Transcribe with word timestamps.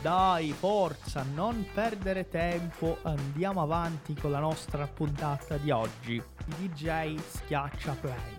Dai, 0.00 0.52
forza, 0.52 1.22
non 1.22 1.68
perdere 1.74 2.28
tempo, 2.28 2.98
andiamo 3.02 3.62
avanti 3.62 4.14
con 4.14 4.30
la 4.30 4.38
nostra 4.38 4.86
puntata 4.86 5.56
di 5.56 5.72
oggi. 5.72 6.22
DJ 6.56 7.16
schiaccia 7.16 7.94
play. 7.94 8.36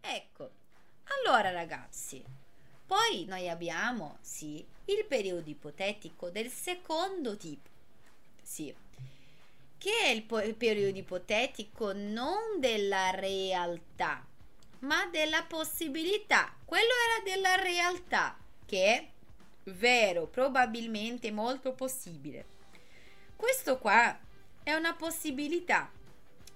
Ecco, 0.00 0.50
allora 1.22 1.52
ragazzi, 1.52 2.24
poi 2.84 3.24
noi 3.28 3.48
abbiamo, 3.48 4.18
sì, 4.20 4.66
il 4.86 5.04
periodo 5.06 5.48
ipotetico 5.48 6.30
del 6.30 6.48
secondo 6.48 7.36
tipo. 7.36 7.68
Sì, 8.42 8.74
che 9.78 9.90
è 10.02 10.08
il, 10.08 10.24
po- 10.24 10.40
il 10.40 10.56
periodo 10.56 10.98
ipotetico 10.98 11.92
non 11.92 12.58
della 12.58 13.10
realtà, 13.10 14.26
ma 14.80 15.06
della 15.06 15.42
possibilità. 15.44 16.54
Quello 16.64 16.84
era 16.84 17.24
della 17.24 17.54
realtà, 17.62 18.36
che 18.64 18.84
è 18.84 19.08
vero, 19.70 20.26
probabilmente 20.26 21.30
molto 21.30 21.72
possibile. 21.72 22.56
Questo 23.34 23.78
qua 23.78 24.18
è 24.62 24.74
una 24.74 24.94
possibilità, 24.94 25.90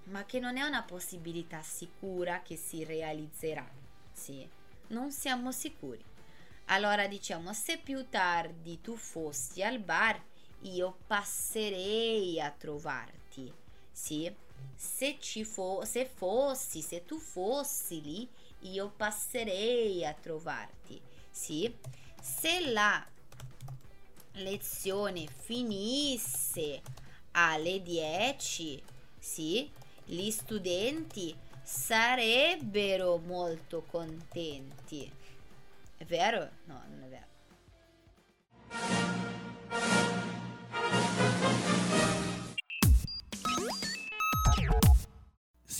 ma 0.05 0.25
che 0.25 0.39
non 0.41 0.56
è 0.56 0.62
una 0.62 0.83
possibilità 0.83 1.62
sicura 1.62 2.42
che 2.42 2.56
si 2.56 2.84
realizzerà. 2.84 3.69
Sì, 4.12 4.48
non 4.89 5.11
siamo 5.11 5.53
sicuri. 5.53 6.05
Allora 6.67 7.07
diciamo, 7.07 7.53
se 7.53 7.79
più 7.79 8.09
tardi 8.09 8.81
tu 8.81 8.97
fossi 8.97 9.62
al 9.62 9.79
bar, 9.79 10.20
io 10.62 10.98
passerei 11.07 12.41
a 12.41 12.51
trovarti. 12.51 13.53
Sì, 13.91 14.33
se 14.74 15.16
ci 15.20 15.44
fo- 15.44 15.84
se 15.84 16.06
fossi, 16.06 16.80
se 16.82 17.05
tu 17.05 17.18
fossi 17.18 18.00
lì, 18.02 18.28
io 18.70 18.92
passerei 18.96 20.05
a 20.05 20.12
trovarti. 20.12 21.00
Sì, 21.30 21.74
se 22.20 22.70
la 22.70 23.05
lezione 24.34 25.27
finisse 25.27 26.83
alle 27.33 27.83
10, 27.83 28.83
sì, 29.18 29.70
gli 30.05 30.30
studenti 30.30 31.34
sarebbero 31.62 33.18
molto 33.18 33.83
contenti. 33.83 35.10
È 35.96 36.05
vero? 36.05 36.48
No, 36.64 36.83
non 36.88 37.02
è 37.02 37.08
vero. 37.08 37.30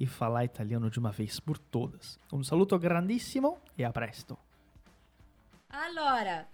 e 0.00 0.06
falar 0.06 0.44
italiano 0.44 0.88
de 0.88 0.98
uma 0.98 1.12
vez 1.12 1.38
por 1.38 1.58
todas. 1.58 2.18
Un 2.32 2.42
saluto 2.42 2.78
grandissimo 2.78 3.60
e 3.76 3.84
a 3.84 3.92
presto. 3.92 4.38
Allora, 5.68 6.48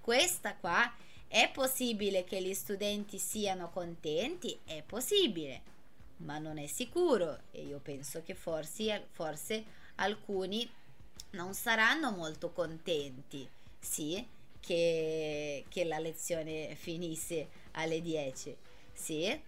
questa 0.00 0.56
qua 0.56 0.90
è 1.28 1.50
possibile 1.52 2.24
che 2.24 2.42
gli 2.42 2.54
studenti 2.54 3.18
siano 3.18 3.68
contenti? 3.68 4.58
È 4.64 4.82
possibile, 4.82 5.62
ma 6.18 6.38
non 6.38 6.56
è 6.58 6.66
sicuro 6.66 7.42
e 7.52 7.62
io 7.62 7.78
penso 7.80 8.22
che 8.22 8.34
forse, 8.34 9.08
forse 9.10 9.64
alcuni 9.96 10.68
non 11.32 11.52
saranno 11.54 12.10
molto 12.10 12.50
contenti, 12.50 13.48
sì, 13.78 14.26
che, 14.58 15.64
che 15.68 15.84
la 15.84 15.98
lezione 15.98 16.74
finisse 16.74 17.48
alle 17.72 18.00
10, 18.00 18.56
sì, 18.92 19.40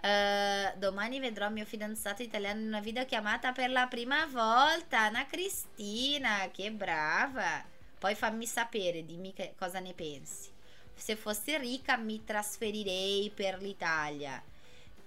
Uh, 0.00 0.78
domani 0.78 1.18
vedrò 1.18 1.50
mio 1.50 1.64
fidanzato 1.64 2.22
italiano 2.22 2.60
in 2.60 2.68
una 2.68 2.80
videochiamata 2.80 3.50
per 3.50 3.70
la 3.70 3.88
prima 3.88 4.26
volta. 4.26 5.00
Anna 5.00 5.26
Cristina, 5.26 6.48
che 6.52 6.70
brava! 6.70 7.64
Poi 7.98 8.14
fammi 8.14 8.46
sapere, 8.46 9.04
dimmi 9.04 9.32
che 9.32 9.54
cosa 9.58 9.80
ne 9.80 9.92
pensi. 9.94 10.50
Se 10.94 11.16
fossi 11.16 11.56
ricca 11.58 11.96
mi 11.96 12.22
trasferirei 12.22 13.30
per 13.34 13.60
l'Italia. 13.60 14.40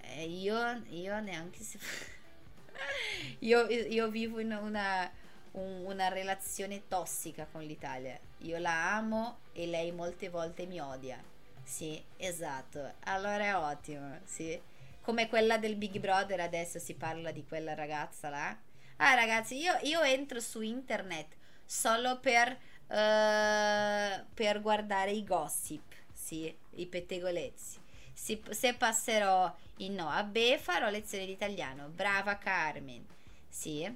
Eh, 0.01 0.25
io, 0.25 0.83
io 0.89 1.19
neanche 1.21 1.63
se... 1.63 1.79
io, 3.39 3.67
io 3.69 4.09
vivo 4.09 4.39
in 4.39 4.51
una, 4.51 5.09
un, 5.51 5.85
una 5.85 6.09
relazione 6.09 6.89
tossica 6.89 7.47
con 7.49 7.63
l'Italia. 7.63 8.19
Io 8.39 8.57
la 8.57 8.95
amo 8.95 9.37
e 9.53 9.67
lei 9.67 9.93
molte 9.93 10.27
volte 10.27 10.65
mi 10.65 10.81
odia. 10.81 11.17
Sì, 11.63 12.03
esatto. 12.17 12.95
Allora 13.05 13.43
è 13.45 13.55
ottimo, 13.55 14.19
sì 14.25 14.61
come 15.01 15.27
quella 15.27 15.57
del 15.57 15.75
Big 15.75 15.99
Brother, 15.99 16.39
adesso 16.39 16.79
si 16.79 16.93
parla 16.93 17.31
di 17.31 17.45
quella 17.45 17.73
ragazza 17.73 18.29
là. 18.29 18.55
Ah 18.97 19.15
ragazzi, 19.15 19.57
io, 19.57 19.77
io 19.83 20.01
entro 20.01 20.39
su 20.39 20.61
internet 20.61 21.35
solo 21.65 22.19
per, 22.19 22.49
uh, 22.51 24.25
per 24.33 24.61
guardare 24.61 25.11
i 25.11 25.23
gossip, 25.23 25.93
sì, 26.13 26.55
i 26.75 26.85
pettegolezzi. 26.85 27.79
Si, 28.13 28.39
se 28.49 28.75
passerò 28.75 29.53
in 29.77 29.95
no 29.95 30.07
a 30.09 30.21
B 30.23 30.57
farò 30.57 30.89
lezioni 30.89 31.25
di 31.25 31.31
italiano. 31.31 31.87
Brava 31.87 32.37
Carmen. 32.37 33.03
Sì, 33.49 33.91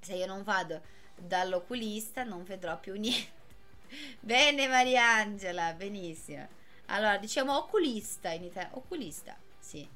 se 0.00 0.14
io 0.14 0.26
non 0.26 0.42
vado 0.42 0.82
dall'oculista 1.14 2.24
non 2.24 2.42
vedrò 2.42 2.78
più 2.80 2.94
niente. 2.98 3.40
Bene 4.18 4.66
Mariangela, 4.66 5.72
benissimo. 5.74 6.48
Allora, 6.86 7.18
diciamo 7.18 7.56
oculista 7.56 8.30
in 8.30 8.44
italiano. 8.44 8.78
Oculista, 8.78 9.36
sì. 9.58 9.86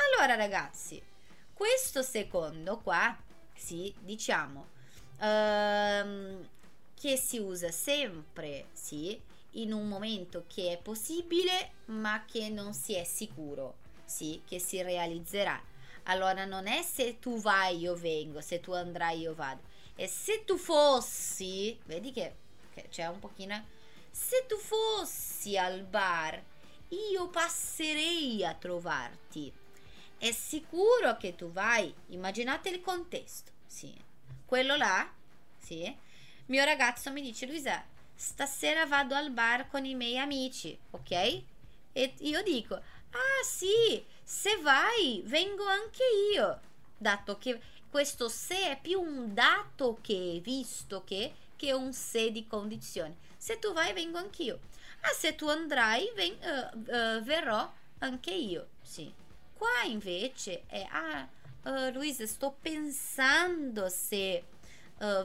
Allora 0.00 0.36
ragazzi, 0.36 1.02
questo 1.52 2.02
secondo 2.02 2.78
qua, 2.78 3.16
sì, 3.54 3.92
diciamo, 3.98 4.68
ehm, 5.18 6.48
che 6.94 7.16
si 7.16 7.38
usa 7.38 7.70
sempre, 7.72 8.66
sì, 8.72 9.20
in 9.52 9.72
un 9.72 9.88
momento 9.88 10.44
che 10.46 10.72
è 10.72 10.78
possibile 10.78 11.72
ma 11.86 12.24
che 12.24 12.48
non 12.48 12.74
si 12.74 12.94
è 12.94 13.02
sicuro, 13.02 13.78
sì, 14.04 14.40
che 14.46 14.60
si 14.60 14.80
realizzerà. 14.82 15.60
Allora 16.04 16.44
non 16.44 16.68
è 16.68 16.82
se 16.82 17.18
tu 17.18 17.40
vai 17.40 17.78
io 17.78 17.94
vengo, 17.94 18.40
se 18.40 18.60
tu 18.60 18.72
andrai 18.72 19.20
io 19.20 19.34
vado. 19.34 19.62
E 19.96 20.06
se 20.06 20.44
tu 20.44 20.56
fossi, 20.56 21.76
vedi 21.86 22.12
che, 22.12 22.34
che 22.72 22.86
c'è 22.88 23.06
un 23.06 23.18
pochino, 23.18 23.64
se 24.10 24.46
tu 24.46 24.56
fossi 24.56 25.58
al 25.58 25.82
bar, 25.82 26.40
io 26.88 27.28
passerei 27.28 28.44
a 28.44 28.54
trovarti. 28.54 29.52
È 30.18 30.32
sicuro 30.32 31.16
che 31.16 31.36
tu 31.36 31.52
vai? 31.52 31.94
Immaginate 32.08 32.70
il 32.70 32.80
contesto, 32.80 33.52
sì. 33.66 33.94
Quello 34.44 34.74
là, 34.74 35.08
sì. 35.58 35.96
Mio 36.46 36.64
ragazzo 36.64 37.12
mi 37.12 37.22
dice, 37.22 37.46
Luisa, 37.46 37.84
stasera 38.14 38.84
vado 38.84 39.14
al 39.14 39.30
bar 39.30 39.68
con 39.68 39.84
i 39.84 39.94
miei 39.94 40.18
amici, 40.18 40.76
ok? 40.90 41.42
E 41.92 42.14
io 42.18 42.42
dico, 42.42 42.74
ah 42.74 43.42
sì, 43.44 44.04
se 44.24 44.56
vai, 44.56 45.22
vengo 45.24 45.64
anche 45.66 46.02
io. 46.34 46.60
Dato 46.96 47.38
che 47.38 47.60
questo 47.88 48.28
se 48.28 48.70
è 48.70 48.80
più 48.80 49.00
un 49.00 49.32
dato 49.34 49.98
che, 50.02 50.40
visto 50.42 51.04
che, 51.04 51.32
che 51.54 51.72
un 51.72 51.92
se 51.92 52.32
di 52.32 52.44
condizione. 52.48 53.16
Se 53.36 53.60
tu 53.60 53.72
vai, 53.72 53.92
vengo 53.92 54.18
anch'io. 54.18 54.58
Ah, 55.02 55.12
se 55.12 55.36
tu 55.36 55.46
andrai, 55.46 56.10
ven, 56.16 56.36
uh, 56.42 56.76
uh, 56.76 57.22
verrò 57.22 57.72
anche 57.98 58.32
io. 58.32 58.70
Sì. 58.82 59.26
Qua 59.58 59.82
invece 59.84 60.62
è, 60.66 60.86
ah, 60.88 61.28
uh, 61.64 61.90
Luisa, 61.92 62.24
sto 62.26 62.56
pensando 62.62 63.88
se 63.88 64.44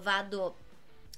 vado 0.02 0.58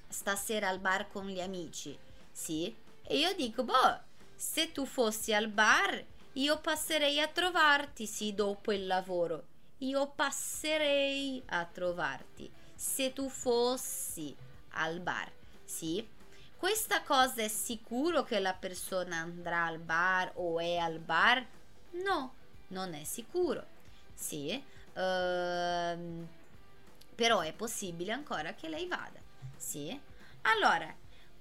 stasera 0.08 0.70
al 0.70 0.80
bar 0.80 1.10
con 1.10 1.28
gli 1.28 1.42
amici. 1.42 1.98
Sì. 2.32 2.74
E 3.04 3.18
io 3.18 3.34
dico, 3.36 3.64
boh, 3.64 4.00
se 4.36 4.72
tu 4.72 4.86
fossi 4.86 5.34
al 5.34 5.48
bar, 5.48 6.04
io 6.34 6.60
passerei 6.60 7.20
a 7.20 7.28
trovarti, 7.28 8.06
sì, 8.06 8.34
dopo 8.34 8.72
il 8.72 8.88
lavoro. 8.88 9.44
Io 9.80 10.08
passerei 10.08 11.42
a 11.48 11.66
trovarti. 11.66 12.52
Se 12.74 13.14
tu 13.14 13.30
fossi 13.30 14.36
al 14.72 15.00
bar, 15.00 15.32
sì. 15.64 16.08
Questa 16.58 17.04
cosa 17.04 17.42
è 17.42 17.48
sicuro 17.48 18.24
che 18.24 18.40
la 18.40 18.54
persona 18.54 19.18
andrà 19.18 19.66
al 19.66 19.80
bar 19.80 20.32
o 20.36 20.60
è 20.60 20.78
al 20.78 21.00
bar? 21.00 21.46
No, 21.92 22.34
non 22.68 22.94
è 22.94 23.04
sicuro. 23.04 23.66
Sì, 24.14 24.62
ehm, 24.94 26.28
però 27.16 27.42
è 27.42 27.54
possibile 27.54 28.12
ancora 28.12 28.54
che 28.54 28.68
lei 28.68 28.88
vada. 28.88 29.20
Sì. 29.56 30.00
Allora, 30.44 30.94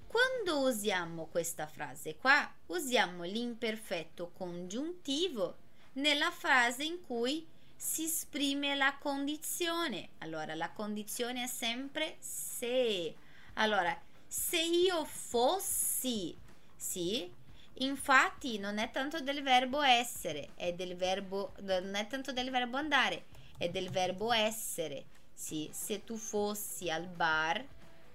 quando 0.07 0.61
usiamo 0.61 1.27
questa 1.27 1.67
frase 1.67 2.17
qua, 2.17 2.51
usiamo 2.67 3.25
l'imperfetto 3.25 4.31
congiuntivo 4.37 5.57
nella 5.95 6.31
frase 6.31 6.85
in 6.85 7.03
cui 7.03 7.47
si 7.75 8.05
esprime 8.05 8.75
la 8.75 8.97
condizione. 8.99 10.11
Allora, 10.19 10.55
la 10.55 10.71
condizione 10.71 11.43
è 11.45 11.47
sempre 11.47 12.17
se. 12.21 13.15
Allora, 13.55 14.01
se 14.27 14.61
io 14.61 15.05
fossi, 15.05 16.37
sì, 16.77 17.31
infatti 17.79 18.59
non 18.59 18.79
è 18.79 18.91
tanto 18.91 19.21
del 19.21 19.43
verbo 19.43 19.83
essere, 19.83 20.51
è 20.55 20.73
del 20.73 20.97
verbo, 20.97 21.55
non 21.61 21.95
è 21.95 22.07
tanto 22.07 22.33
del 22.33 22.51
verbo 22.51 22.77
andare, 22.77 23.25
è 23.59 23.69
del 23.69 23.91
verbo 23.91 24.33
essere. 24.33 25.05
Sì, 25.33 25.69
se 25.73 26.05
tu 26.05 26.17
fossi 26.17 26.91
al 26.91 27.07
bar 27.07 27.65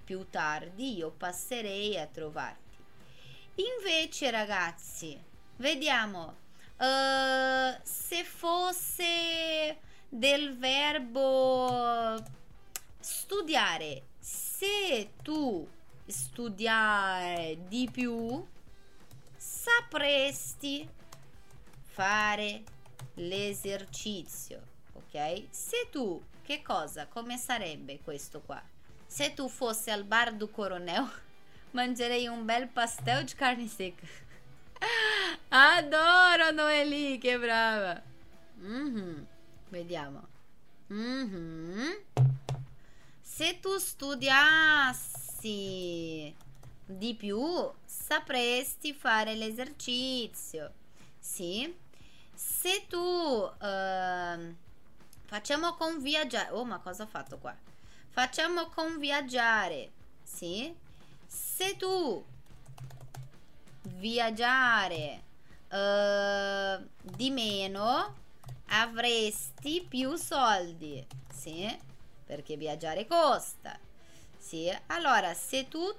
più 0.04 0.28
tardi 0.30 0.98
io 0.98 1.12
passerei 1.12 2.00
a 2.00 2.08
trovarti. 2.08 2.78
Invece, 3.56 4.32
ragazzi, 4.32 5.22
vediamo 5.58 6.36
uh, 6.78 7.80
se 7.84 8.24
fosse 8.24 9.78
del 10.08 10.58
verbo 10.58 12.18
studiare, 13.00 14.04
se 14.20 15.12
tu 15.22 15.68
studiare 16.08 17.60
di 17.68 17.90
più, 17.92 18.44
sapresti 19.40 20.88
fare 21.82 22.64
l'esercizio, 23.16 24.62
ok? 24.94 25.46
Se 25.50 25.88
tu, 25.90 26.22
che 26.44 26.62
cosa, 26.62 27.08
come 27.08 27.38
sarebbe 27.38 28.00
questo 28.04 28.42
qua? 28.42 28.62
Se 29.06 29.34
tu 29.34 29.48
fossi 29.48 29.90
al 29.90 30.04
bar 30.04 30.34
do 30.34 30.50
Coronel, 30.50 31.10
mangerei 31.72 32.28
un 32.28 32.44
bel 32.46 32.68
pastel 32.68 33.24
de 33.24 33.34
carne 33.36 33.68
secca. 33.68 34.06
Adoro 35.50 36.52
Noeli, 36.52 37.18
che 37.18 37.40
brava! 37.40 38.02
Mm-hmm. 38.62 39.24
Vediamo. 39.70 40.28
Mm-hmm. 40.92 41.92
Se 43.22 43.60
tu 43.62 43.78
studiassi 43.78 45.28
di 46.90 47.14
più, 47.14 47.72
sapresti 47.86 48.94
fare 48.94 49.36
l'esercizio. 49.36 50.74
Sì? 51.20 51.78
Se 52.34 52.86
tu 52.88 52.98
uh, 52.98 54.56
facciamo 55.26 55.76
con 55.76 56.02
viaggiare. 56.02 56.50
Oh, 56.52 56.66
ma 56.66 56.80
cosa 56.80 57.04
ho 57.04 57.08
fatto 57.08 57.38
qua? 57.38 57.56
Facciamo 58.10 58.70
con 58.70 58.98
viaggiare, 58.98 59.92
sì? 60.24 60.76
Se 61.28 61.78
tu 61.78 62.26
viaggiare 63.84 65.24
uh, 65.70 66.88
di 67.02 67.30
meno 67.30 68.16
avresti 68.70 69.86
più 69.88 70.16
soldi, 70.16 71.06
sì? 71.32 71.78
Perché 72.26 72.58
viaggiare 72.58 73.06
costa, 73.06 73.78
sì? 74.38 74.76
Allora, 74.88 75.36
se 75.36 75.68
tu 75.68 75.96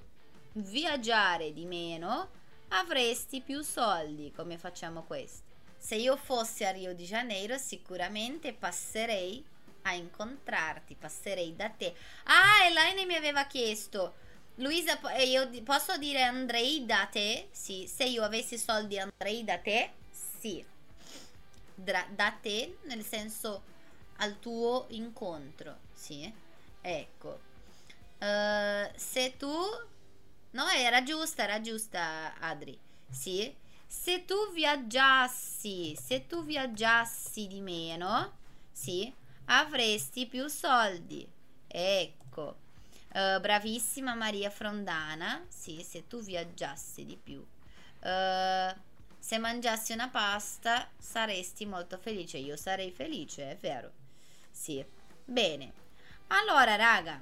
viaggiare 0.52 1.52
di 1.52 1.64
meno 1.64 2.28
avresti 2.68 3.40
più 3.40 3.62
soldi, 3.62 4.32
come 4.34 4.58
facciamo 4.58 5.02
questo? 5.04 5.48
Se 5.76 5.96
io 5.96 6.16
fossi 6.16 6.64
a 6.64 6.70
Rio 6.70 6.94
de 6.94 7.04
Janeiro 7.04 7.56
sicuramente 7.56 8.52
passerei 8.52 9.42
a 9.82 9.94
incontrarti, 9.94 10.94
passerei 10.94 11.56
da 11.56 11.70
te. 11.70 11.94
Ah, 12.24 12.66
Elaine 12.66 13.06
mi 13.06 13.14
aveva 13.14 13.44
chiesto, 13.44 14.14
Luisa, 14.56 15.00
eh, 15.14 15.24
io 15.24 15.48
posso 15.62 15.96
dire 15.96 16.22
andrei 16.22 16.84
da 16.84 17.06
te? 17.06 17.48
Sì, 17.50 17.86
se 17.86 18.04
io 18.04 18.22
avessi 18.22 18.58
soldi 18.58 18.98
andrei 18.98 19.42
da 19.42 19.58
te? 19.58 19.92
Sì. 20.10 20.62
Da, 21.74 22.06
da 22.10 22.30
te, 22.32 22.76
nel 22.82 23.02
senso 23.02 23.62
al 24.16 24.38
tuo 24.38 24.84
incontro, 24.90 25.78
sì. 25.94 26.30
Ecco. 26.82 27.40
Uh, 28.20 28.90
se 28.96 29.34
tu... 29.38 29.48
No, 30.52 30.66
era 30.68 31.02
giusta, 31.02 31.44
era 31.44 31.60
giusta, 31.60 32.34
Adri. 32.38 32.78
Sì. 33.08 33.54
Se 33.86 34.24
tu 34.24 34.52
viaggiassi, 34.52 35.96
se 35.96 36.26
tu 36.26 36.44
viaggiassi 36.44 37.48
di 37.48 37.60
meno, 37.60 38.38
sì, 38.70 39.12
avresti 39.46 40.26
più 40.26 40.46
soldi. 40.46 41.28
Ecco. 41.66 42.56
Uh, 43.12 43.40
bravissima 43.40 44.14
Maria 44.14 44.48
Frondana. 44.48 45.44
Sì, 45.48 45.82
se 45.82 46.06
tu 46.06 46.20
viaggiassi 46.20 47.04
di 47.04 47.16
più. 47.16 47.44
Uh, 48.02 48.72
se 49.18 49.38
mangiassi 49.38 49.92
una 49.92 50.08
pasta 50.08 50.88
saresti 50.96 51.66
molto 51.66 51.98
felice. 51.98 52.38
Io 52.38 52.56
sarei 52.56 52.92
felice, 52.92 53.50
è 53.50 53.56
vero. 53.56 53.90
Sì. 54.50 54.84
Bene. 55.24 55.72
Allora, 56.28 56.76
raga, 56.76 57.20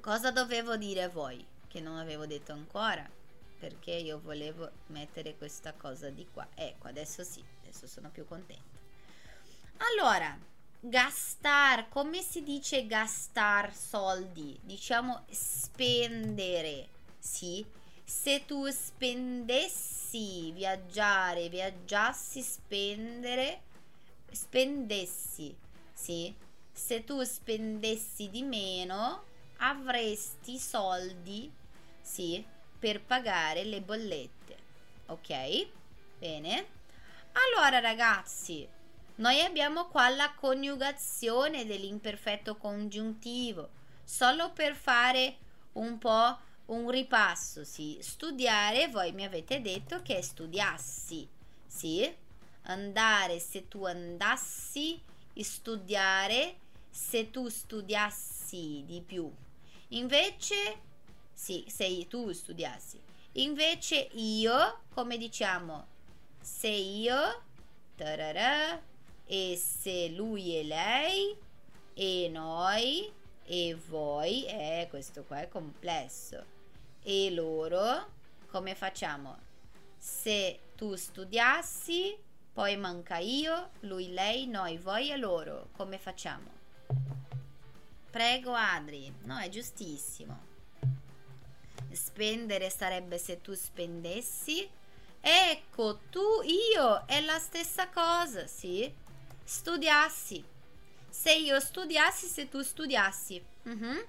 cosa 0.00 0.30
dovevo 0.30 0.76
dire 0.76 1.04
a 1.04 1.08
voi? 1.08 1.42
Che 1.68 1.80
non 1.80 1.96
avevo 1.96 2.26
detto 2.26 2.52
ancora. 2.52 3.08
Perché 3.58 3.92
io 3.92 4.20
volevo 4.20 4.70
mettere 4.86 5.36
questa 5.36 5.72
cosa 5.72 6.10
di 6.10 6.26
qua. 6.32 6.46
Ecco, 6.54 6.88
adesso 6.88 7.22
sì, 7.24 7.44
adesso 7.62 7.86
sono 7.86 8.08
più 8.10 8.26
contenta. 8.26 8.78
Allora, 9.78 10.38
gastar, 10.80 11.88
come 11.88 12.22
si 12.22 12.42
dice 12.42 12.86
gastar 12.86 13.74
soldi? 13.74 14.58
Diciamo 14.62 15.24
spendere, 15.28 16.88
sì? 17.18 17.64
Se 18.04 18.44
tu 18.46 18.66
spendessi 18.70 20.50
viaggiare, 20.52 21.48
viaggiassi, 21.48 22.42
spendere, 22.42 23.62
spendessi, 24.30 25.54
sì? 25.92 26.34
Se 26.72 27.04
tu 27.04 27.22
spendessi 27.22 28.30
di 28.30 28.42
meno, 28.42 29.24
avresti 29.58 30.58
soldi, 30.58 31.52
sì, 32.08 32.42
per 32.78 33.02
pagare 33.02 33.64
le 33.64 33.82
bollette. 33.82 34.56
Ok? 35.06 35.68
Bene? 36.18 36.66
Allora 37.32 37.80
ragazzi, 37.80 38.66
noi 39.16 39.40
abbiamo 39.42 39.88
qua 39.88 40.08
la 40.08 40.32
coniugazione 40.34 41.66
dell'imperfetto 41.66 42.56
congiuntivo, 42.56 43.68
solo 44.02 44.52
per 44.52 44.74
fare 44.74 45.36
un 45.72 45.98
po' 45.98 46.38
un 46.66 46.90
ripasso, 46.90 47.62
sì. 47.62 47.98
Studiare, 48.00 48.88
voi 48.88 49.12
mi 49.12 49.24
avete 49.24 49.60
detto 49.60 50.00
che 50.00 50.22
studiassi, 50.22 51.28
sì. 51.66 52.10
Andare 52.62 53.38
se 53.38 53.68
tu 53.68 53.84
andassi, 53.84 55.00
studiare 55.34 56.56
se 56.90 57.30
tu 57.30 57.48
studiassi 57.48 58.82
di 58.84 59.02
più. 59.02 59.30
Invece, 59.88 60.86
sì, 61.38 61.64
se 61.68 62.08
tu 62.08 62.32
studiassi. 62.32 63.00
Invece 63.34 64.08
io, 64.14 64.80
come 64.92 65.16
diciamo? 65.16 65.86
Se 66.40 66.66
io, 66.66 67.42
tararà, 67.94 68.82
e 69.24 69.56
se 69.56 70.08
lui 70.08 70.58
e 70.58 70.64
lei, 70.64 71.36
e 71.94 72.28
noi, 72.28 73.08
e 73.44 73.78
voi, 73.86 74.46
eh, 74.46 74.88
questo 74.90 75.22
qua 75.22 75.40
è 75.42 75.48
complesso. 75.48 76.44
E 77.04 77.30
loro, 77.30 78.08
come 78.48 78.74
facciamo? 78.74 79.38
Se 79.96 80.58
tu 80.74 80.96
studiassi, 80.96 82.18
poi 82.52 82.76
manca 82.76 83.18
io, 83.18 83.70
lui, 83.82 84.12
lei, 84.12 84.48
noi, 84.48 84.76
voi 84.76 85.12
e 85.12 85.16
loro, 85.16 85.68
come 85.76 85.98
facciamo? 85.98 86.50
Prego 88.10 88.54
Adri, 88.54 89.14
no, 89.22 89.38
è 89.38 89.48
giustissimo. 89.48 90.48
Spendere 91.90 92.70
sarebbe 92.70 93.18
se 93.18 93.40
tu 93.40 93.54
spendessi. 93.54 94.68
Ecco, 95.20 96.00
tu, 96.10 96.42
io, 96.42 97.04
è 97.06 97.20
la 97.20 97.38
stessa 97.38 97.88
cosa, 97.88 98.46
sì? 98.46 98.92
Studiassi. 99.44 100.44
Se 101.08 101.34
io 101.34 101.58
studiassi, 101.58 102.26
se 102.26 102.48
tu 102.48 102.62
studiassi. 102.62 103.42
Uh-huh. 103.64 104.06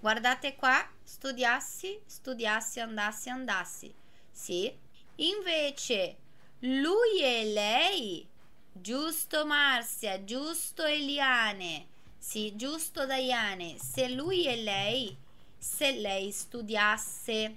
Guardate 0.00 0.56
qua, 0.56 0.88
studiassi, 1.02 2.00
studiassi, 2.04 2.80
andassi, 2.80 3.28
andassi. 3.28 3.94
Sì? 4.30 4.74
Invece, 5.16 6.16
lui 6.60 7.22
e 7.22 7.44
lei, 7.44 8.26
giusto 8.72 9.44
Marzia, 9.46 10.24
giusto 10.24 10.84
Eliane, 10.84 11.86
sì, 12.16 12.54
giusto 12.56 13.06
Diane, 13.06 13.76
se 13.78 14.08
lui 14.08 14.46
e 14.46 14.56
lei, 14.56 15.16
se 15.60 15.92
lei 15.92 16.32
studiasse, 16.32 17.56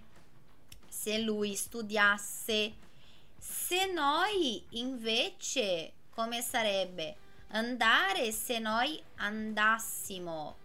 se 0.89 1.19
lui 1.19 1.55
studiasse, 1.55 2.74
se 3.39 3.86
noi 3.93 4.62
invece, 4.72 5.93
come 6.10 6.41
sarebbe? 6.41 7.15
Andare 7.51 8.33
se 8.33 8.60
noi 8.60 9.01
andassimo, 9.15 10.57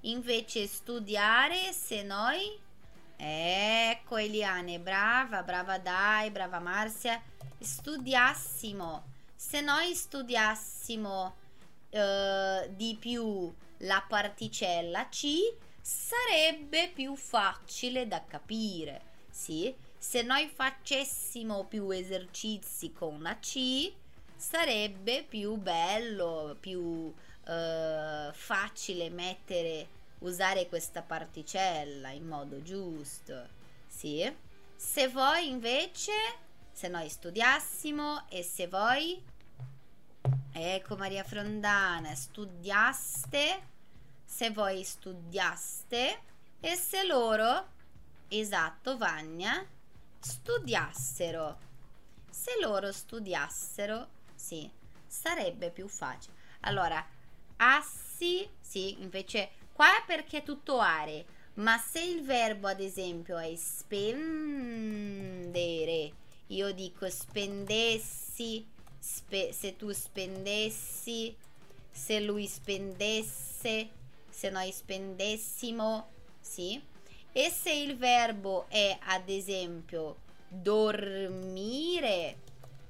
invece 0.00 0.66
studiare 0.66 1.72
se 1.72 2.02
noi... 2.02 2.58
Ecco 3.16 4.16
Eliane, 4.16 4.80
brava, 4.80 5.44
brava 5.44 5.78
Dai, 5.78 6.32
brava 6.32 6.58
Marzia, 6.58 7.22
studiassimo. 7.60 9.04
Se 9.36 9.60
noi 9.60 9.94
studiassimo 9.94 11.36
eh, 11.90 12.70
di 12.74 12.96
più 12.98 13.54
la 13.78 14.04
particella 14.08 15.08
C, 15.08 15.54
sarebbe 15.82 16.90
più 16.94 17.16
facile 17.16 18.06
da 18.06 18.24
capire, 18.24 19.02
sì? 19.28 19.74
Se 19.98 20.22
noi 20.22 20.48
facessimo 20.48 21.64
più 21.64 21.90
esercizi 21.90 22.92
con 22.92 23.20
la 23.20 23.38
C, 23.38 23.92
sarebbe 24.36 25.24
più 25.28 25.56
bello, 25.56 26.56
più 26.58 27.12
eh, 27.46 28.30
facile 28.32 29.10
mettere, 29.10 30.00
usare 30.20 30.68
questa 30.68 31.02
particella 31.02 32.10
in 32.10 32.26
modo 32.26 32.62
giusto, 32.62 33.48
sì? 33.86 34.32
Se 34.76 35.08
voi 35.08 35.48
invece, 35.48 36.12
se 36.70 36.88
noi 36.88 37.08
studiassimo 37.08 38.28
e 38.28 38.42
se 38.42 38.68
voi 38.68 39.22
Ecco 40.54 40.96
Maria 40.96 41.24
Frondana, 41.24 42.14
studiaste, 42.14 43.71
se 44.32 44.50
voi 44.50 44.82
studiaste 44.82 46.22
e 46.58 46.74
se 46.74 47.04
loro, 47.04 47.66
esatto 48.28 48.96
Vagna, 48.96 49.62
studiassero. 50.18 51.58
Se 52.30 52.52
loro 52.62 52.90
studiassero, 52.92 54.08
sì, 54.34 54.70
sarebbe 55.06 55.68
più 55.70 55.86
facile. 55.86 56.34
Allora, 56.60 57.06
assi, 57.56 58.48
sì, 58.58 59.02
invece 59.02 59.50
qua 59.74 59.98
è 59.98 60.04
perché 60.06 60.38
è 60.38 60.42
tutto 60.42 60.78
are, 60.80 61.26
ma 61.54 61.76
se 61.76 62.00
il 62.02 62.22
verbo 62.22 62.68
ad 62.68 62.80
esempio 62.80 63.36
è 63.36 63.54
spendere, 63.54 64.22
io 66.46 66.72
dico 66.72 67.10
spendessi, 67.10 68.66
spe- 68.98 69.52
se 69.52 69.76
tu 69.76 69.92
spendessi, 69.92 71.36
se 71.90 72.20
lui 72.20 72.46
spendesse, 72.46 74.00
se 74.42 74.50
noi 74.50 74.72
spendessimo, 74.72 76.08
sì? 76.40 76.82
E 77.30 77.48
se 77.48 77.72
il 77.72 77.96
verbo 77.96 78.66
è 78.68 78.98
ad 79.00 79.28
esempio 79.28 80.16
dormire, 80.48 82.38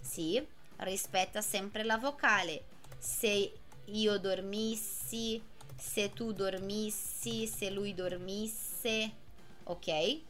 sì? 0.00 0.42
Rispetta 0.76 1.42
sempre 1.42 1.84
la 1.84 1.98
vocale. 1.98 2.64
Se 2.96 3.52
io 3.84 4.18
dormissi, 4.18 5.42
se 5.76 6.14
tu 6.14 6.32
dormissi, 6.32 7.46
se 7.46 7.68
lui 7.68 7.92
dormisse, 7.92 9.12
ok? 9.64 10.20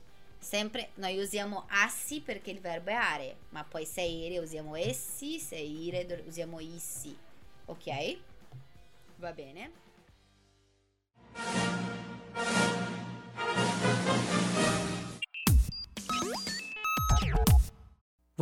Sempre 0.41 0.91
noi 0.95 1.19
usiamo 1.19 1.67
assi 1.69 2.21
perché 2.21 2.51
il 2.51 2.59
verbo 2.59 2.91
è 2.91 2.95
are, 2.95 3.37
ma 3.51 3.63
poi 3.63 3.87
se 3.87 4.03
ire 4.03 4.41
usiamo 4.41 4.75
essi, 4.75 5.39
se 5.39 5.55
ire 5.55 6.25
usiamo 6.27 6.59
issi. 6.59 7.17
Ok? 7.67 8.19
Va 9.19 9.33
bene? 9.33 9.82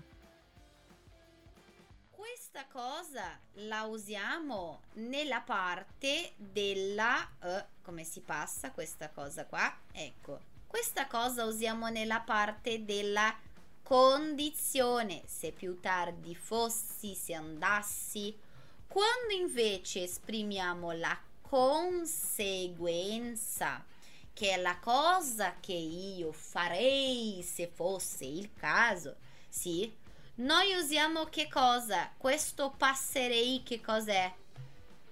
Questa 2.10 2.66
cosa 2.72 3.38
la 3.68 3.84
usiamo 3.84 4.80
nella 4.94 5.40
parte 5.40 6.32
della... 6.36 7.28
Uh, 7.40 7.64
come 7.82 8.04
si 8.04 8.20
passa 8.20 8.72
questa 8.72 9.08
cosa 9.10 9.46
qua? 9.46 9.72
Ecco, 9.92 10.40
cosa 11.16 11.46
usiamo 11.46 11.88
nella 11.88 12.20
parte 12.20 12.84
della 12.84 13.34
condizione. 13.82 15.22
Se 15.24 15.50
più 15.50 15.80
tardi 15.80 16.34
fossi, 16.34 17.14
se 17.14 17.32
andassi. 17.32 18.36
Quando 18.86 19.32
invece 19.32 20.02
esprimiamo 20.02 20.92
la 20.92 21.18
conseguenza 21.40 23.02
che 24.34 24.50
è 24.50 24.60
la 24.60 24.76
cosa 24.78 25.56
che 25.58 25.72
io 25.72 26.32
farei 26.32 27.42
se 27.42 27.66
fosse 27.66 28.26
il 28.26 28.52
caso, 28.52 29.16
sì? 29.48 29.90
Noi 30.34 30.74
usiamo 30.74 31.24
che 31.24 31.48
cosa? 31.48 32.12
Questo 32.18 32.74
passerei 32.76 33.62
che 33.64 33.80
cos'è? 33.80 34.30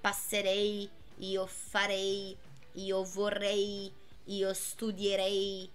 Passerei, 0.03 0.87
io 1.17 1.47
farei, 1.47 2.37
io 2.73 3.03
vorrei, 3.05 3.91
io 4.25 4.53
studierei, 4.53 5.71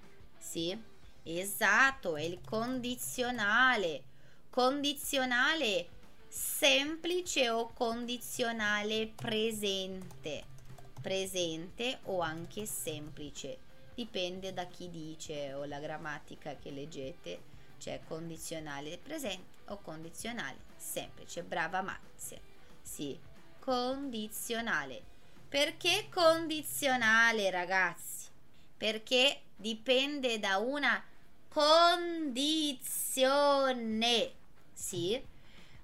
sì? 0.49 0.77
Esatto, 1.23 2.15
è 2.15 2.21
il 2.21 2.39
condizionale. 2.43 4.03
Condizionale 4.49 5.87
semplice 6.27 7.49
o 7.49 7.71
condizionale 7.73 9.11
presente 9.15 10.57
presente 11.01 11.99
o 12.03 12.19
anche 12.19 12.65
semplice. 12.65 13.67
dipende 13.95 14.53
da 14.53 14.65
chi 14.65 14.89
dice 14.89 15.53
o 15.53 15.65
la 15.65 15.79
grammatica 15.79 16.55
che 16.55 16.71
leggete, 16.71 17.41
c'è 17.77 17.99
condizionale 18.07 18.97
presente 18.97 19.57
o 19.67 19.79
condizionale 19.81 20.57
semplice. 20.77 21.43
Brava 21.43 21.81
Mazia. 21.81 22.39
Sì, 22.81 23.17
condizionale. 23.59 25.01
Perché 25.49 26.07
condizionale, 26.09 27.49
ragazzi? 27.49 28.18
Perché 28.79 29.41
dipende 29.57 30.39
da 30.39 30.57
una 30.57 31.03
condizione. 31.49 32.71
Sì? 34.73 35.21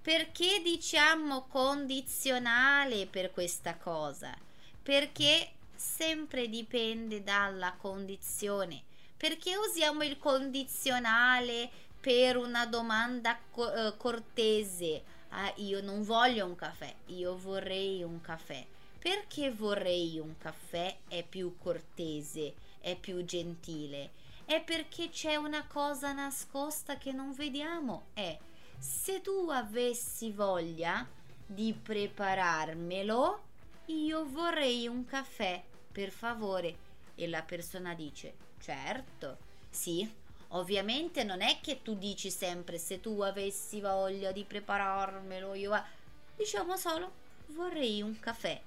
Perché 0.02 0.62
diciamo 0.64 1.46
condizionale 1.48 3.06
per 3.06 3.32
questa 3.32 3.76
cosa? 3.76 4.34
Perché 4.82 5.50
sempre 5.76 6.48
dipende 6.48 7.22
dalla 7.22 7.74
condizione. 7.74 8.84
Perché 9.18 9.58
usiamo 9.58 10.04
il 10.04 10.18
condizionale 10.18 11.70
per 12.00 12.38
una 12.38 12.66
domanda 12.66 13.38
co- 13.52 13.74
eh, 13.74 13.98
cortese? 13.98 15.04
Ah, 15.32 15.52
io 15.58 15.82
non 15.82 16.02
voglio 16.04 16.46
un 16.46 16.56
caffè, 16.56 16.96
io 17.08 17.36
vorrei 17.36 18.04
un 18.04 18.22
caffè. 18.22 18.66
Perché 19.00 19.52
vorrei 19.52 20.18
un 20.18 20.38
caffè 20.38 20.96
è 21.10 21.24
più 21.24 21.58
cortese, 21.58 22.54
è 22.86 22.96
più 22.96 23.26
gentile? 23.26 24.12
È 24.46 24.62
perché 24.62 25.10
c'è 25.10 25.38
una 25.38 25.66
cosa 25.66 26.12
nascosta 26.14 27.00
che 27.00 27.12
non 27.12 27.34
vediamo. 27.34 28.10
È 28.14 28.38
se 28.78 29.22
tu 29.22 29.50
avessi 29.50 30.30
voglia 30.30 31.04
di 31.48 31.74
prepararmelo, 31.74 33.42
io 33.86 34.30
vorrei 34.30 34.86
un 34.86 35.04
caffè 35.04 35.64
per 35.92 36.12
favore. 36.12 36.78
E 37.16 37.28
la 37.28 37.42
persona 37.42 37.96
dice, 37.96 38.36
certo, 38.60 39.40
sì. 39.68 40.08
Ovviamente 40.50 41.24
non 41.24 41.42
è 41.42 41.58
che 41.62 41.82
tu 41.82 41.96
dici 41.96 42.30
sempre 42.30 42.78
se 42.78 43.00
tu 43.00 43.20
avessi 43.22 43.82
voglia 43.82 44.32
di 44.32 44.44
prepararmelo, 44.44 45.56
io 45.56 45.72
va. 45.72 45.84
Diciamo 46.36 46.78
solo 46.78 47.12
vorrei 47.48 48.04
un 48.04 48.20
caffè. 48.20 48.62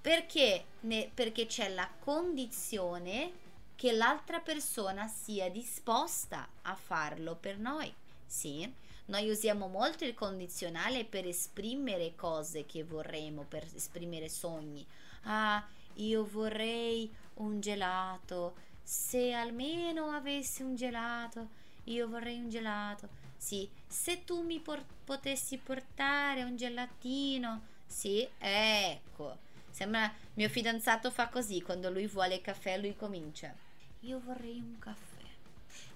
Perché? 0.00 0.64
Ne, 0.80 1.10
perché 1.12 1.44
c'è 1.44 1.68
la 1.68 1.88
condizione 1.98 3.44
che 3.78 3.92
l'altra 3.92 4.40
persona 4.40 5.06
sia 5.06 5.48
disposta 5.48 6.48
a 6.62 6.74
farlo 6.74 7.36
per 7.36 7.58
noi. 7.58 7.94
Sì, 8.26 8.68
noi 9.04 9.30
usiamo 9.30 9.68
molto 9.68 10.04
il 10.04 10.14
condizionale 10.14 11.04
per 11.04 11.28
esprimere 11.28 12.16
cose 12.16 12.66
che 12.66 12.82
vorremmo, 12.82 13.44
per 13.44 13.64
esprimere 13.72 14.28
sogni. 14.28 14.84
Ah, 15.22 15.64
io 15.94 16.26
vorrei 16.26 17.08
un 17.34 17.60
gelato. 17.60 18.56
Se 18.82 19.32
almeno 19.32 20.10
avessi 20.10 20.62
un 20.62 20.74
gelato, 20.74 21.46
io 21.84 22.08
vorrei 22.08 22.40
un 22.40 22.48
gelato. 22.50 23.08
Sì, 23.36 23.70
se 23.86 24.24
tu 24.24 24.42
mi 24.42 24.58
por- 24.58 24.84
potessi 25.04 25.56
portare 25.56 26.42
un 26.42 26.56
gelatino. 26.56 27.62
Sì, 27.86 28.28
ecco. 28.38 29.36
Sembra 29.70 30.12
mio 30.34 30.48
fidanzato 30.48 31.12
fa 31.12 31.28
così 31.28 31.62
quando 31.62 31.88
lui 31.92 32.08
vuole 32.08 32.40
caffè, 32.40 32.76
lui 32.76 32.96
comincia. 32.96 33.54
Io 34.00 34.20
vorrei 34.20 34.58
un 34.58 34.78
caffè. 34.78 35.16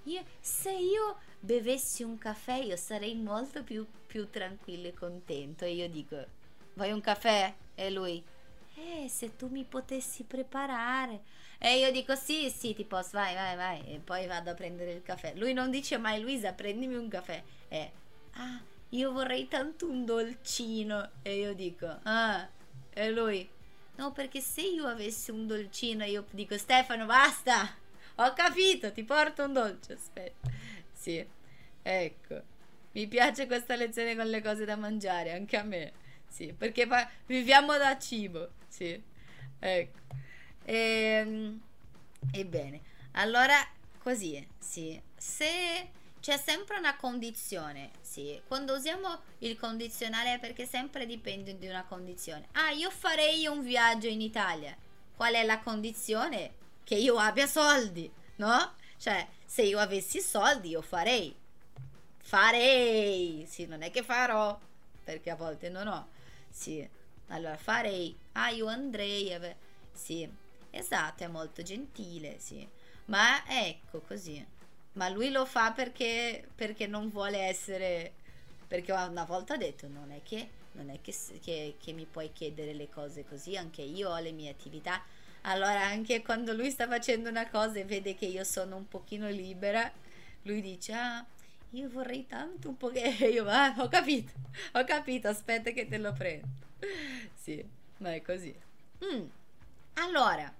Io, 0.04 0.25
se 0.40 0.73
io 0.73 1.18
bevessi 1.38 2.02
un 2.02 2.19
caffè, 2.19 2.56
io 2.56 2.76
sarei 2.76 3.15
molto 3.15 3.62
più, 3.62 3.86
più 4.06 4.28
tranquillo 4.30 4.88
e 4.88 4.95
contento. 4.95 5.65
E 5.65 5.75
io 5.75 5.88
dico, 5.88 6.17
vuoi 6.75 6.91
un 6.91 7.00
caffè? 7.00 7.54
E 7.75 7.91
lui, 7.91 8.23
eh, 8.75 9.08
se 9.08 9.36
tu 9.36 9.47
mi 9.49 9.65
potessi 9.65 10.25
preparare. 10.25 11.23
E 11.58 11.78
io 11.78 11.93
dico 11.93 12.17
sì, 12.17 12.50
sì, 12.50 12.75
ti 12.75 12.84
posso, 12.84 13.10
vai, 13.12 13.34
vai, 13.34 13.54
vai. 13.56 13.95
E 13.95 14.00
poi 14.00 14.26
vado 14.26 14.50
a 14.50 14.54
prendere 14.54 14.93
il 14.93 15.02
caffè. 15.02 15.34
Lui 15.36 15.52
non 15.52 15.71
dice 15.71 15.97
mai, 15.99 16.21
Luisa, 16.21 16.52
prendimi 16.52 16.97
un 16.97 17.08
caffè. 17.08 17.41
E, 17.69 17.93
ah, 18.32 18.60
io 18.91 19.12
vorrei 19.12 19.47
tanto 19.47 19.88
un 19.88 20.04
dolcino. 20.04 21.10
E 21.23 21.38
io 21.38 21.54
dico, 21.54 21.86
ah, 22.02 22.49
e 22.93 23.10
lui, 23.10 23.49
no, 23.97 24.10
perché 24.10 24.41
se 24.41 24.62
io 24.62 24.86
avessi 24.86 25.30
un 25.30 25.47
dolcino, 25.47 26.02
io 26.04 26.26
dico, 26.30 26.58
Stefano, 26.58 27.06
basta, 27.06 27.80
ho 28.16 28.32
capito, 28.34 28.92
ti 28.92 29.04
porto 29.04 29.44
un 29.44 29.52
dolce. 29.52 29.94
Aspetta, 29.94 30.50
sì, 30.92 31.25
ecco. 31.82 32.42
Mi 32.92 33.06
piace 33.06 33.46
questa 33.46 33.75
lezione 33.75 34.14
con 34.14 34.26
le 34.26 34.42
cose 34.42 34.64
da 34.64 34.76
mangiare, 34.76 35.32
anche 35.32 35.56
a 35.56 35.62
me. 35.62 35.92
Sì, 36.28 36.52
perché 36.52 36.88
viviamo 37.26 37.76
da 37.76 37.98
cibo. 37.98 38.50
Sì, 38.68 39.00
ecco. 39.58 39.98
E, 40.64 40.75
ehm, 40.75 41.60
ebbene, 42.32 42.80
allora 43.12 43.56
così, 43.98 44.46
sì. 44.58 45.00
Se 45.16 45.90
c'è 46.20 46.36
sempre 46.36 46.78
una 46.78 46.96
condizione, 46.96 47.90
sì. 48.00 48.40
Quando 48.46 48.75
usiamo 48.75 49.22
il 49.38 49.58
condizionale 49.58 50.38
perché 50.38 50.66
sempre 50.66 51.06
dipende 51.06 51.58
di 51.58 51.66
una 51.66 51.84
condizione. 51.84 52.48
Ah, 52.52 52.70
io 52.70 52.90
farei 52.90 53.46
un 53.46 53.62
viaggio 53.62 54.06
in 54.06 54.20
Italia. 54.20 54.76
Qual 55.16 55.34
è 55.34 55.44
la 55.44 55.58
condizione? 55.58 56.60
Che 56.84 56.95
io 56.95 57.16
abbia 57.16 57.47
soldi, 57.47 58.10
no? 58.36 58.75
Cioè, 58.97 59.26
se 59.45 59.62
io 59.62 59.78
avessi 59.78 60.21
soldi, 60.21 60.71
io 60.71 60.82
farei. 60.82 61.34
Farei. 62.18 63.47
Sì, 63.49 63.66
non 63.66 63.82
è 63.82 63.90
che 63.90 64.02
farò, 64.02 64.58
perché 65.04 65.30
a 65.30 65.36
volte 65.36 65.68
non 65.68 65.86
ho. 65.86 66.08
Sì. 66.50 66.88
Allora, 67.28 67.56
farei. 67.56 68.16
Ah, 68.32 68.50
io 68.50 68.66
andrei. 68.66 69.36
Sì, 69.92 70.28
esatto, 70.71 71.25
è 71.25 71.28
molto 71.28 71.62
gentile, 71.62 72.38
sì. 72.38 72.66
Ma 73.06 73.42
ecco 73.47 74.00
così. 74.00 74.45
Ma 74.95 75.08
lui 75.08 75.30
lo 75.30 75.47
fa 75.47 75.73
perché, 75.73 76.47
perché 76.54 76.86
non 76.86 77.08
vuole 77.10 77.38
essere... 77.38 78.12
Perché 78.66 78.92
una 78.92 79.25
volta 79.25 79.54
ho 79.54 79.56
detto, 79.56 79.86
non 79.88 80.12
è 80.12 80.23
che, 80.23 80.49
non 80.73 80.90
è 80.90 81.00
che, 81.00 81.14
che, 81.42 81.76
che 81.78 81.92
mi 81.92 82.06
puoi 82.06 82.32
chiedere 82.32 82.73
le 82.73 82.88
cose 82.88 83.25
così, 83.25 83.56
anche 83.56 83.82
io 83.82 84.10
ho 84.10 84.18
le 84.18 84.32
mie 84.32 84.50
attività. 84.50 85.02
Allora, 85.43 85.87
anche 85.87 86.23
quando 86.23 86.52
lui 86.52 86.71
sta 86.71 86.87
facendo 86.87 87.28
una 87.28 87.49
cosa 87.49 87.78
e 87.78 87.85
vede 87.85 88.15
che 88.15 88.26
io 88.26 88.45
sono 88.45 88.76
un 88.76 88.89
pochino 88.89 89.28
libera, 89.28 89.91
lui 90.43 90.61
dice, 90.61 90.93
ah, 90.93 91.25
io 91.71 91.89
vorrei 91.89 92.26
tanto 92.26 92.69
un 92.69 92.76
po' 92.76 92.89
che 92.89 93.09
io, 93.33 93.47
ah, 93.49 93.75
ho 93.78 93.89
capito, 93.89 94.33
ho 94.73 94.85
capito, 94.85 95.28
aspetta 95.28 95.71
che 95.71 95.89
te 95.89 95.99
lo 95.99 96.13
prendo. 96.13 96.47
Sì, 97.35 97.65
ma 97.99 98.15
è 98.15 98.23
così. 98.23 98.55
Mm. 99.05 99.26
Allora, 99.95 100.52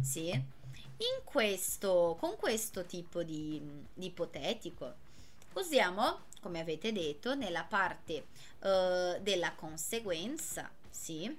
sì, 0.00 0.30
in 0.30 1.24
questo, 1.24 2.16
con 2.18 2.36
questo 2.36 2.84
tipo 2.84 3.22
di, 3.22 3.60
di 3.92 4.06
ipotetico 4.06 4.94
usiamo, 5.54 6.20
come 6.40 6.60
avete 6.60 6.92
detto, 6.92 7.34
nella 7.34 7.64
parte 7.64 8.26
uh, 8.60 9.20
della 9.20 9.52
conseguenza, 9.54 10.70
sì, 10.88 11.36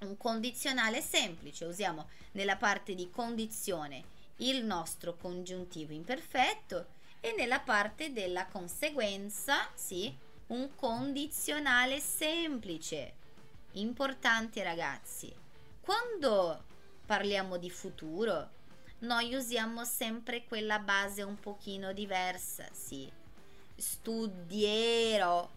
un 0.00 0.16
condizionale 0.16 1.00
semplice. 1.00 1.64
Usiamo 1.64 2.08
nella 2.32 2.56
parte 2.56 2.94
di 2.94 3.10
condizione 3.10 4.16
il 4.36 4.64
nostro 4.64 5.16
congiuntivo 5.16 5.92
imperfetto 5.92 6.96
e 7.20 7.34
nella 7.36 7.60
parte 7.60 8.12
della 8.12 8.46
conseguenza, 8.46 9.68
sì, 9.74 10.14
un 10.48 10.74
condizionale 10.74 12.00
semplice. 12.00 13.14
Importante 13.72 14.62
ragazzi. 14.62 15.34
Quando 15.80 16.64
parliamo 17.06 17.56
di 17.56 17.70
futuro, 17.70 18.50
noi 19.00 19.34
usiamo 19.34 19.84
sempre 19.84 20.44
quella 20.44 20.78
base 20.78 21.22
un 21.22 21.38
pochino 21.38 21.92
diversa, 21.92 22.66
sì. 22.72 23.10
Studierò, 23.74 25.48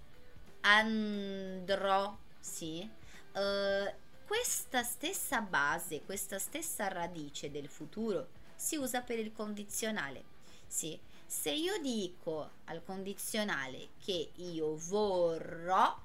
andrò, 0.61 2.17
sì. 2.39 2.89
Uh, 3.33 3.89
questa 4.31 4.81
stessa 4.81 5.41
base, 5.41 6.03
questa 6.03 6.39
stessa 6.39 6.87
radice 6.87 7.51
del 7.51 7.67
futuro 7.67 8.29
si 8.55 8.77
usa 8.77 9.01
per 9.01 9.19
il 9.19 9.33
condizionale, 9.33 10.23
sì. 10.65 10.97
Se 11.25 11.51
io 11.51 11.77
dico 11.81 12.51
al 12.65 12.81
condizionale 12.81 13.89
che 14.01 14.31
io 14.35 14.77
vorrò, 14.77 15.99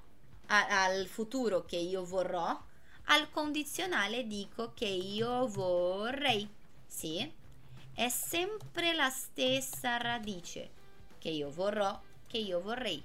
a, 0.47 0.83
al 0.83 1.07
futuro 1.07 1.63
che 1.63 1.77
io 1.77 2.03
vorrò, 2.03 2.61
al 3.05 3.29
condizionale 3.29 4.27
dico 4.27 4.73
che 4.73 4.87
io 4.87 5.47
vorrei. 5.47 6.49
Sì, 6.85 7.33
è 7.93 8.09
sempre 8.09 8.93
la 8.93 9.09
stessa 9.09 9.95
radice 9.95 10.69
che 11.17 11.29
io 11.29 11.49
vorrò, 11.49 11.97
che 12.27 12.39
io 12.39 12.59
vorrei. 12.59 13.01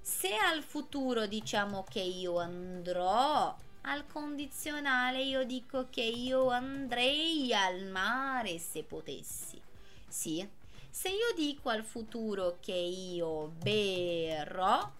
Se 0.00 0.34
al 0.34 0.64
futuro 0.64 1.28
diciamo 1.28 1.84
che 1.88 2.00
io 2.00 2.40
andrò, 2.40 3.56
al 3.82 4.06
condizionale 4.06 5.22
io 5.22 5.44
dico 5.44 5.88
che 5.90 6.02
io 6.02 6.50
andrei 6.50 7.52
al 7.54 7.84
mare 7.86 8.58
se 8.58 8.82
potessi. 8.82 9.60
Sì, 10.06 10.46
se 10.90 11.08
io 11.10 11.32
dico 11.34 11.68
al 11.68 11.84
futuro 11.84 12.58
che 12.60 12.72
io 12.72 13.48
berrò, 13.48 14.90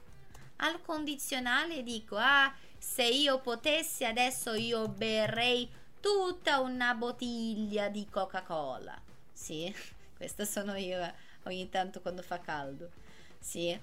al 0.56 0.80
condizionale 0.82 1.82
dico, 1.82 2.16
ah, 2.16 2.54
se 2.76 3.04
io 3.04 3.40
potessi 3.40 4.04
adesso 4.04 4.54
io 4.54 4.88
berrei 4.88 5.68
tutta 6.00 6.60
una 6.60 6.94
bottiglia 6.94 7.88
di 7.88 8.06
Coca-Cola. 8.08 9.00
Sì, 9.32 9.74
questa 10.16 10.44
sono 10.44 10.76
io 10.76 11.12
ogni 11.44 11.68
tanto 11.68 12.00
quando 12.00 12.22
fa 12.22 12.38
caldo. 12.38 12.90
Sì. 13.38 13.78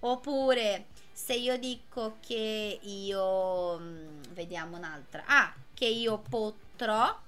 Oppure 0.00 0.86
se 1.14 1.34
io 1.34 1.56
dico 1.56 2.16
che 2.20 2.80
io 2.82 3.78
mm, 3.78 4.22
vediamo 4.32 4.76
un'altra. 4.76 5.22
Ah, 5.26 5.54
che 5.72 5.86
io 5.86 6.18
potrò 6.18 7.22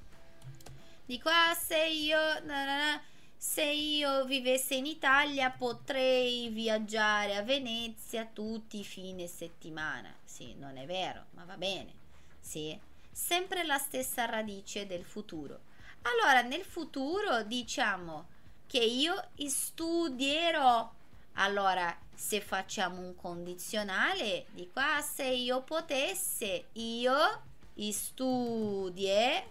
dico 1.07 1.29
ah 1.29 1.55
se 1.55 1.87
io 1.87 2.19
na, 2.19 2.65
na, 2.65 2.77
na, 2.77 3.03
se 3.37 3.63
io 3.63 4.25
vivessi 4.25 4.77
in 4.77 4.87
Italia 4.87 5.51
potrei 5.51 6.49
viaggiare 6.49 7.37
a 7.37 7.43
Venezia 7.43 8.27
tutti 8.27 8.81
i 8.81 8.85
fine 8.85 9.29
settimana. 9.29 10.13
Sì, 10.25 10.55
non 10.59 10.77
è 10.77 10.85
vero, 10.85 11.27
ma 11.31 11.45
va 11.45 11.57
bene. 11.57 11.95
Sì, 12.41 12.79
sempre 13.11 13.65
la 13.65 13.79
stessa 13.79 14.25
radice 14.25 14.87
del 14.87 15.05
futuro. 15.05 15.61
Allora, 16.03 16.43
nel 16.43 16.65
futuro 16.65 17.43
diciamo 17.45 18.27
che 18.67 18.83
io 18.83 19.29
studierò. 19.37 20.93
Allora, 21.39 21.97
se 22.15 22.41
facciamo 22.41 23.01
un 23.01 23.15
condizionale, 23.15 24.47
dico 24.53 24.81
ah, 24.81 25.01
se 25.01 25.25
io 25.25 25.63
potesse, 25.63 26.67
io 26.73 27.15
studie 27.91 29.45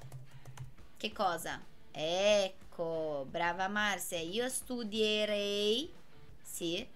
che 0.97 1.11
cosa? 1.11 1.61
Ecco, 1.91 3.27
brava 3.29 3.67
Marcia, 3.67 4.17
io 4.17 4.49
studierei, 4.49 5.91
sì, 6.41 6.87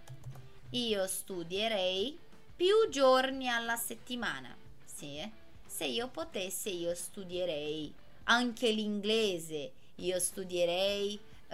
io 0.71 1.08
studierei 1.08 2.17
più 2.56 2.89
giorni 2.89 3.47
alla 3.47 3.75
settimana, 3.75 4.56
sì. 4.84 5.32
Se 5.65 5.86
io 5.86 6.08
potessi, 6.08 6.75
io 6.80 6.95
studierei 6.95 7.93
anche 8.23 8.71
l'inglese, 8.71 9.71
io 9.95 10.19
studierei 10.19 11.13
uh, 11.13 11.54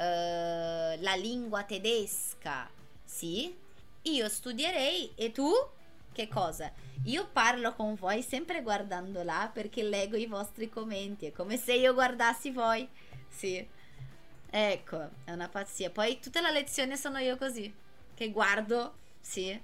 la 1.02 1.15
lingua 1.15 1.63
tedesca, 1.63 2.69
sì. 3.15 3.56
Io 4.04 4.28
studierei 4.28 5.13
e 5.15 5.32
tu? 5.32 5.49
Che 6.12 6.28
cosa? 6.28 6.71
Io 7.06 7.28
parlo 7.32 7.73
con 7.73 7.95
voi 7.95 8.21
sempre 8.21 8.62
guardando 8.62 9.23
là 9.23 9.49
perché 9.54 9.84
leggo 9.84 10.17
i 10.17 10.25
vostri 10.25 10.69
commenti. 10.69 11.25
È 11.25 11.32
come 11.32 11.56
se 11.58 11.73
io 11.73 11.93
guardassi 11.93 12.51
voi. 12.51 12.88
Sì. 13.30 13.65
Ecco, 14.49 15.10
è 15.23 15.32
una 15.32 15.47
pazzia. 15.47 15.89
Poi 15.89 16.19
tutta 16.19 16.41
la 16.41 16.51
lezione 16.51 16.97
sono 16.97 17.17
io 17.19 17.38
così. 17.38 17.73
Che 18.13 18.32
guardo, 18.32 18.95
sì, 19.21 19.58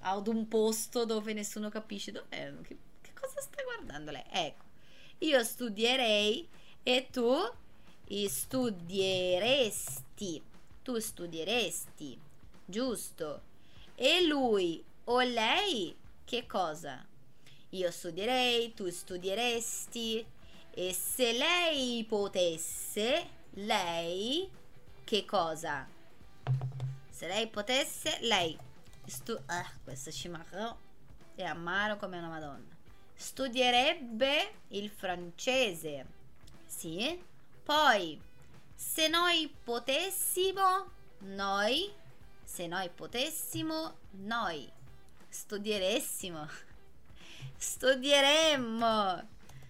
ad 0.00 0.26
un 0.26 0.46
posto 0.48 1.04
dove 1.04 1.32
nessuno 1.32 1.70
capisce. 1.70 2.12
Dov'è? 2.12 2.52
Che, 2.62 2.76
che 3.00 3.12
cosa 3.18 3.40
stai 3.40 3.64
guardando 3.64 4.10
lei? 4.10 4.24
Ecco. 4.30 4.64
Io 5.18 5.42
studierei 5.42 6.46
e 6.82 7.08
tu 7.10 7.34
studieresti. 8.28 9.12
Tu 10.82 10.98
studieresti. 10.98 12.26
Giusto. 12.70 13.40
E 13.94 14.26
lui 14.26 14.84
o 15.04 15.20
lei 15.20 15.96
che 16.26 16.46
cosa? 16.46 17.02
Io 17.70 17.90
studierei, 17.90 18.74
tu 18.74 18.90
studieresti 18.90 20.26
e 20.70 20.92
se 20.92 21.32
lei 21.32 22.04
potesse, 22.04 23.26
lei 23.52 24.50
che 25.02 25.24
cosa? 25.24 25.88
Se 27.08 27.26
lei 27.26 27.46
potesse, 27.46 28.18
lei 28.20 28.54
stu- 29.06 29.40
ah, 29.46 29.72
questo 29.82 30.10
ci 30.10 30.28
manca 30.28 30.76
è 31.34 31.44
amaro 31.44 31.96
come 31.96 32.18
una 32.18 32.28
madonna. 32.28 32.76
Studierebbe 33.14 34.52
il 34.68 34.90
francese. 34.90 36.06
Sì? 36.66 37.18
Poi 37.62 38.20
se 38.74 39.08
noi 39.08 39.50
potessimo, 39.64 40.90
noi 41.20 41.90
se 42.48 42.66
noi 42.66 42.88
potessimo, 42.88 43.98
noi 44.12 44.68
studieressimo, 45.28 46.48
studieremmo, 47.56 49.28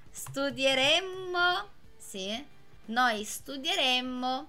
studieremmo, 0.09 1.71
sì, 1.97 2.47
noi 2.87 3.25
studieremmo 3.25 4.39
uh, 4.39 4.47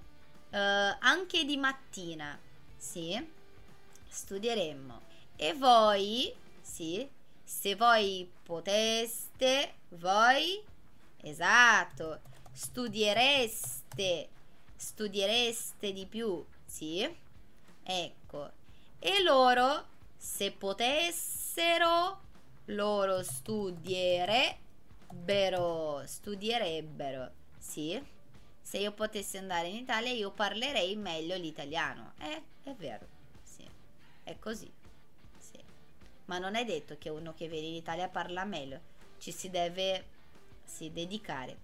anche 0.99 1.43
di 1.43 1.57
mattina, 1.57 2.39
sì, 2.77 3.19
studieremmo. 4.07 5.01
E 5.35 5.53
voi, 5.55 6.31
sì, 6.61 7.09
se 7.43 7.75
voi 7.75 8.31
poteste, 8.43 9.73
voi, 9.89 10.63
esatto, 11.23 12.21
studiereste, 12.51 14.29
studiereste 14.75 15.91
di 15.91 16.05
più, 16.05 16.45
sì, 16.67 17.01
ecco. 17.83 18.18
E 18.99 19.23
loro 19.23 19.87
se 20.15 20.51
potessero, 20.51 22.21
loro 22.65 23.23
studierebbero, 23.23 26.03
studierebbero, 26.05 27.31
sì. 27.57 27.99
Se 28.61 28.77
io 28.77 28.91
potessi 28.91 29.37
andare 29.37 29.69
in 29.69 29.77
Italia, 29.77 30.11
io 30.11 30.29
parlerei 30.31 30.95
meglio 30.95 31.35
l'italiano. 31.37 32.13
Eh, 32.19 32.43
è 32.63 32.75
vero, 32.75 33.07
sì. 33.41 33.67
È 34.23 34.37
così, 34.37 34.71
sì. 35.37 35.57
Ma 36.25 36.37
non 36.37 36.53
è 36.55 36.65
detto 36.65 36.97
che 36.99 37.09
uno 37.09 37.33
che 37.33 37.47
viene 37.47 37.67
in 37.67 37.75
Italia 37.75 38.09
parla 38.09 38.43
meglio. 38.43 38.81
Ci 39.17 39.31
si 39.31 39.49
deve 39.49 40.05
sì, 40.63 40.91
dedicare. 40.91 41.57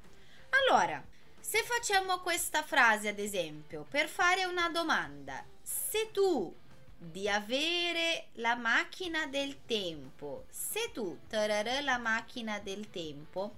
Allora, 0.49 1.04
se 1.47 1.62
facciamo 1.62 2.21
questa 2.21 2.63
frase, 2.63 3.10
ad 3.10 3.19
esempio, 3.19 3.86
per 3.88 4.08
fare 4.08 4.45
una 4.45 4.67
domanda, 4.69 5.45
se 5.62 6.10
tu 6.12 6.51
di 6.97 7.29
avere 7.29 8.29
la 8.34 8.55
macchina 8.55 9.27
del 9.27 9.63
tempo. 9.63 10.45
Se 10.49 10.91
tu 10.91 11.19
tararà 11.29 11.81
la 11.81 11.99
macchina 11.99 12.58
del 12.58 12.89
tempo, 12.89 13.58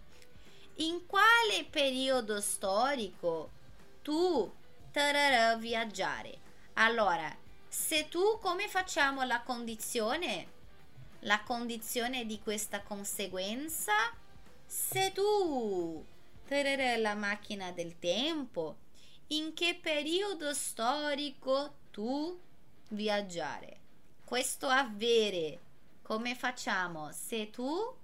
in 0.76 1.06
quale 1.06 1.66
periodo 1.70 2.42
storico 2.42 3.52
tu 4.02 4.54
tararà 4.92 5.56
viaggiare? 5.56 6.38
Allora, 6.74 7.34
se 7.70 8.10
tu 8.10 8.38
come 8.42 8.68
facciamo 8.68 9.24
la 9.24 9.42
condizione? 9.44 10.56
La 11.22 11.42
condizione 11.42 12.26
di 12.26 12.42
questa 12.42 12.82
conseguenza? 12.82 13.94
Se 14.66 15.14
tu 15.14 16.06
tararà 16.48 16.96
la 16.98 17.14
macchina 17.14 17.72
del 17.72 18.00
tempo, 18.00 18.78
in 19.28 19.54
che 19.54 19.78
periodo 19.82 20.54
storico 20.54 21.76
tu 21.92 22.40
viaggiare. 22.90 23.80
Questo 24.24 24.68
avere, 24.68 25.60
come 26.02 26.36
facciamo? 26.36 27.12
Se 27.12 27.50
tu 27.50 27.96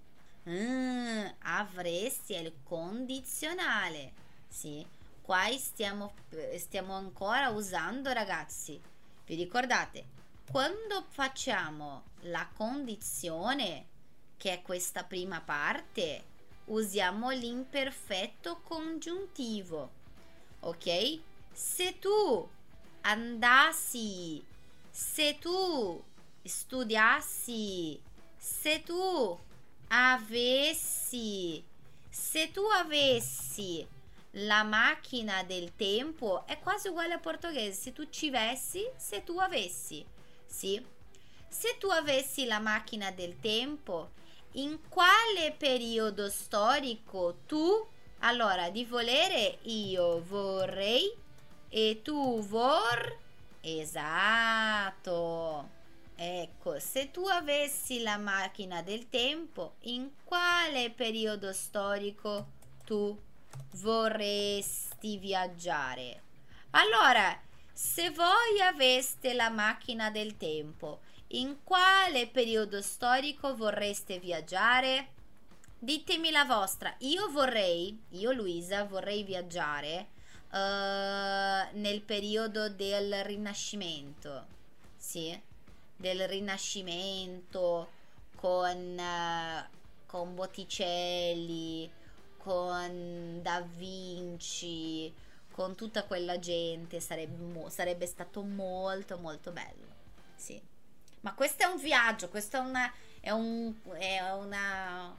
mm, 0.50 1.26
avresti 1.44 2.34
il 2.34 2.54
condizionale, 2.64 4.12
sì, 4.50 4.86
qua 5.22 5.46
stiamo, 5.58 6.14
stiamo 6.58 6.96
ancora 6.96 7.50
usando 7.50 8.12
ragazzi. 8.12 8.80
Vi 9.26 9.36
ricordate? 9.36 10.06
Quando 10.52 11.06
facciamo 11.08 12.04
la 12.24 12.48
condizione, 12.54 13.88
che 14.36 14.54
è 14.54 14.62
questa 14.62 15.06
prima 15.06 15.40
parte, 15.40 16.32
usiamo 16.66 17.30
l'imperfetto 17.32 18.62
congiuntivo. 18.64 19.90
Ok? 20.62 21.20
Se 21.52 22.00
tu 22.00 22.50
andassi 23.02 24.44
se 24.94 25.40
tu 25.40 26.04
studiassi, 26.46 28.00
se 28.38 28.84
tu 28.84 29.40
avessi, 29.88 31.64
se 32.12 32.52
tu 32.52 32.62
avessi 32.62 33.88
la 34.34 34.62
macchina 34.64 35.42
del 35.44 35.76
tempo, 35.76 36.46
è 36.46 36.60
quasi 36.60 36.90
uguale 36.90 37.14
a 37.14 37.18
portoghese, 37.18 37.82
se 37.82 37.92
tu 37.92 38.08
ci 38.10 38.28
avessi, 38.28 38.88
se 38.96 39.24
tu 39.24 39.40
avessi, 39.40 40.06
sì. 40.46 40.80
Se 41.48 41.78
tu 41.80 41.88
avessi 41.88 42.46
la 42.46 42.60
macchina 42.60 43.10
del 43.10 43.40
tempo, 43.40 44.12
in 44.54 44.80
quale 44.90 45.54
periodo 45.58 46.30
storico 46.30 47.40
tu, 47.46 47.88
allora 48.20 48.70
di 48.70 48.86
volere 48.86 49.60
io 49.64 50.24
vorrei 50.24 51.12
e 51.70 52.02
tu 52.04 52.42
vor 52.42 53.22
Esatto. 53.66 55.70
Ecco, 56.16 56.80
se 56.80 57.12
tu 57.12 57.26
avessi 57.26 58.02
la 58.02 58.18
macchina 58.18 58.82
del 58.82 59.10
tempo, 59.10 59.76
in 59.84 60.10
quale 60.26 60.92
periodo 60.92 61.54
storico 61.54 62.48
tu 62.84 63.18
vorresti 63.76 65.18
viaggiare? 65.18 66.24
Allora, 66.72 67.40
se 67.72 68.10
voi 68.10 68.60
aveste 68.62 69.34
la 69.34 69.50
macchina 69.50 70.12
del 70.12 70.36
tempo, 70.36 71.00
in 71.34 71.64
quale 71.64 72.28
periodo 72.28 72.82
storico 72.82 73.56
vorreste 73.56 74.20
viaggiare? 74.20 75.10
Ditemi 75.80 76.32
la 76.32 76.46
vostra. 76.46 76.94
Io 77.00 77.30
vorrei, 77.32 78.00
io 78.10 78.32
Luisa, 78.32 78.84
vorrei 78.86 79.24
viaggiare 79.24 80.10
uh, 80.52 81.78
nel 81.78 82.02
periodo 82.06 82.70
del 82.70 83.24
Rinascimento, 83.24 84.46
sì, 84.96 85.38
del 85.96 86.28
Rinascimento 86.28 87.90
con, 88.36 88.98
uh, 88.98 89.76
con 90.06 90.36
Botticelli, 90.36 91.92
con 92.38 93.40
Da 93.42 93.62
Vinci, 93.62 95.12
con 95.52 95.76
tutta 95.76 96.04
quella 96.04 96.38
gente, 96.38 97.00
sarebbe, 97.00 97.70
sarebbe 97.70 98.06
stato 98.06 98.44
molto 98.44 99.18
molto 99.18 99.52
bello, 99.52 99.88
sì. 100.36 100.72
Ma 101.24 101.34
questo 101.34 101.64
è 101.64 101.66
un 101.66 101.78
viaggio, 101.78 102.28
questo 102.28 102.58
è 102.58 102.60
una, 102.60 102.92
è 103.22 103.32
un, 103.32 103.74
è 103.98 104.20
una, 104.34 105.16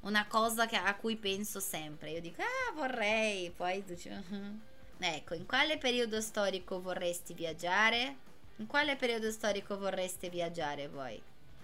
una 0.00 0.26
cosa 0.26 0.66
che, 0.66 0.76
a 0.76 0.94
cui 0.94 1.16
penso 1.16 1.58
sempre. 1.58 2.10
Io 2.10 2.20
dico, 2.20 2.42
ah, 2.42 2.72
vorrei, 2.74 3.50
poi 3.50 3.82
dici, 3.82 4.10
uh-huh. 4.10 4.58
ecco, 4.98 5.32
in 5.32 5.46
quale 5.46 5.78
periodo 5.78 6.20
storico 6.20 6.82
vorresti 6.82 7.32
viaggiare? 7.32 8.16
In 8.56 8.66
quale 8.66 8.96
periodo 8.96 9.30
storico 9.30 9.78
vorreste 9.78 10.28
viaggiare 10.28 10.88
voi? 10.88 11.20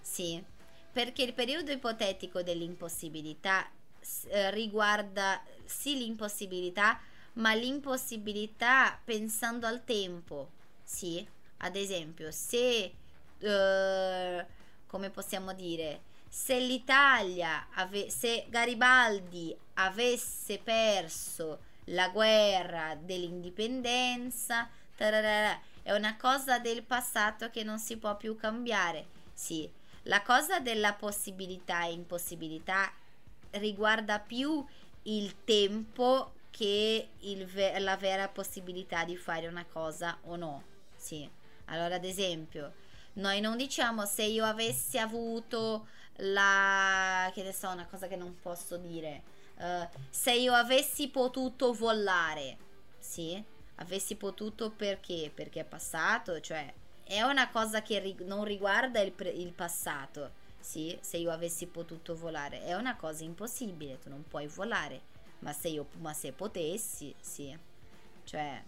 Sì, 0.01 0.42
perché 0.90 1.23
il 1.23 1.33
periodo 1.33 1.71
ipotetico 1.71 2.42
dell'impossibilità 2.42 3.71
uh, 3.71 4.51
riguarda 4.51 5.40
sì 5.64 5.97
l'impossibilità, 5.97 6.99
ma 7.35 7.55
l'impossibilità 7.55 8.99
pensando 9.05 9.68
al 9.68 9.85
tempo. 9.85 10.51
Sì, 10.83 11.25
ad 11.59 11.77
esempio, 11.77 12.33
se 12.33 12.92
uh, 13.38 14.45
come 14.92 15.09
possiamo 15.09 15.55
dire, 15.55 16.02
se 16.28 16.61
l'Italia, 16.61 17.68
ave- 17.72 18.11
se 18.11 18.44
Garibaldi 18.50 19.57
avesse 19.74 20.59
perso 20.59 21.61
la 21.87 22.11
guerra 22.11 22.94
dell'indipendenza, 22.94 24.68
tararara, 24.94 25.59
è 25.81 25.92
una 25.94 26.18
cosa 26.18 26.59
del 26.59 26.83
passato 26.83 27.48
che 27.48 27.62
non 27.64 27.78
si 27.78 27.96
può 27.96 28.18
più 28.18 28.37
cambiare. 28.37 29.07
Sì, 29.33 29.68
la 30.02 30.20
cosa 30.20 30.61
della 30.61 30.92
possibilità 30.92 31.87
e 31.87 31.92
impossibilità 31.92 32.92
riguarda 33.52 34.18
più 34.18 34.62
il 35.05 35.42
tempo 35.44 36.35
che 36.50 37.09
ve- 37.50 37.78
la 37.78 37.96
vera 37.96 38.28
possibilità 38.28 39.05
di 39.05 39.16
fare 39.16 39.46
una 39.46 39.64
cosa 39.64 40.18
o 40.24 40.37
no. 40.37 40.62
Sì. 40.94 41.26
Allora, 41.66 41.94
ad 41.94 42.05
esempio, 42.05 42.74
noi 43.14 43.40
non 43.40 43.57
diciamo 43.57 44.07
se 44.07 44.22
io 44.22 44.44
avessi 44.44 44.98
avuto 44.98 45.87
la... 46.16 47.31
che 47.35 47.42
ne 47.42 47.53
so, 47.53 47.68
una 47.68 47.87
cosa 47.87 48.07
che 48.09 48.16
non 48.16 48.38
posso 48.40 48.77
dire. 48.77 49.22
Uh, 49.57 49.87
se 50.11 50.33
io 50.33 50.55
avessi 50.55 51.09
potuto 51.09 51.72
volare, 51.72 52.57
sì? 52.98 53.42
Avessi 53.77 54.16
potuto 54.16 54.70
perché? 54.70 55.31
Perché 55.35 55.61
è 55.61 55.64
passato, 55.64 56.40
cioè 56.40 56.72
è 57.05 57.20
una 57.22 57.51
cosa 57.51 57.83
che 57.83 57.98
ri- 57.98 58.25
non 58.25 58.44
riguarda 58.44 59.01
il, 59.01 59.12
il 59.35 59.53
passato, 59.53 60.33
sì? 60.59 60.96
Se 61.01 61.16
io 61.18 61.31
avessi 61.31 61.66
potuto 61.66 62.16
volare, 62.16 62.64
è 62.64 62.75
una 62.75 62.96
cosa 62.96 63.25
impossibile, 63.25 63.98
tu 63.98 64.09
non 64.09 64.25
puoi 64.27 64.46
volare, 64.46 65.03
ma 65.40 65.53
se 65.53 65.68
io 65.68 65.87
ma 66.01 66.12
se 66.12 66.33
potessi, 66.33 67.14
sì. 67.20 67.57
Cioè 68.25 68.62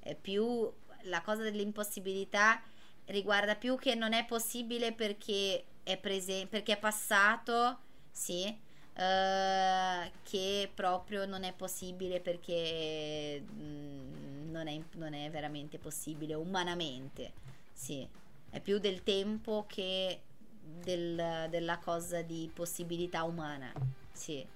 è 0.00 0.14
più 0.14 0.72
la 1.02 1.20
cosa 1.20 1.42
dell'impossibilità 1.42 2.62
riguarda 3.10 3.54
più 3.56 3.76
che 3.76 3.94
non 3.94 4.12
è 4.12 4.24
possibile 4.24 4.92
perché 4.92 5.64
è, 5.82 5.96
prese- 5.96 6.46
perché 6.46 6.74
è 6.74 6.78
passato, 6.78 7.78
sì, 8.10 8.46
uh, 8.46 10.10
che 10.22 10.70
proprio 10.74 11.26
non 11.26 11.44
è 11.44 11.52
possibile 11.52 12.20
perché 12.20 13.40
mh, 13.40 13.62
mm, 13.62 14.50
non, 14.50 14.68
è, 14.68 14.80
non 14.92 15.14
è 15.14 15.30
veramente 15.30 15.78
possibile 15.78 16.34
umanamente, 16.34 17.32
sì, 17.72 18.06
è 18.50 18.60
più 18.60 18.78
del 18.78 19.02
tempo 19.02 19.64
che 19.68 20.20
del, 20.62 21.46
della 21.50 21.78
cosa 21.78 22.22
di 22.22 22.50
possibilità 22.52 23.24
umana, 23.24 23.72
sì. 24.12 24.46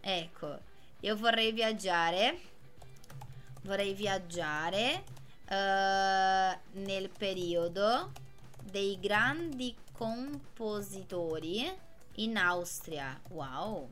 Ecco, 0.00 0.58
io 1.00 1.16
vorrei 1.16 1.52
viaggiare, 1.52 2.38
vorrei 3.62 3.92
viaggiare 3.92 5.02
uh, 5.48 6.80
nel 6.80 7.08
periodo 7.16 8.12
dei 8.62 8.98
grandi 8.98 9.74
compositori 9.92 11.72
in 12.16 12.36
Austria. 12.36 13.18
Wow, 13.28 13.88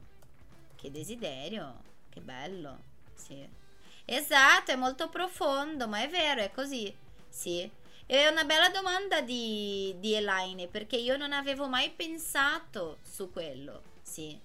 che 0.77 0.90
desiderio, 0.90 1.81
che 2.11 2.21
bello, 2.21 2.79
sì. 3.14 3.62
Esatto, 4.07 4.71
è 4.71 4.77
molto 4.77 5.09
profondo, 5.09 5.88
ma 5.88 6.03
è 6.03 6.09
vero, 6.09 6.43
è 6.43 6.51
così, 6.51 6.95
sì. 7.29 7.71
È 8.07 8.27
una 8.27 8.45
bella 8.45 8.69
domanda 8.69 9.23
di, 9.23 9.95
di 9.99 10.12
Elaine 10.12 10.67
perché 10.67 10.97
io 10.97 11.17
non 11.17 11.33
avevo 11.33 11.69
mai 11.69 11.90
pensato 11.90 12.99
su 13.03 13.33
quello, 13.33 13.83
sì. 14.03 14.38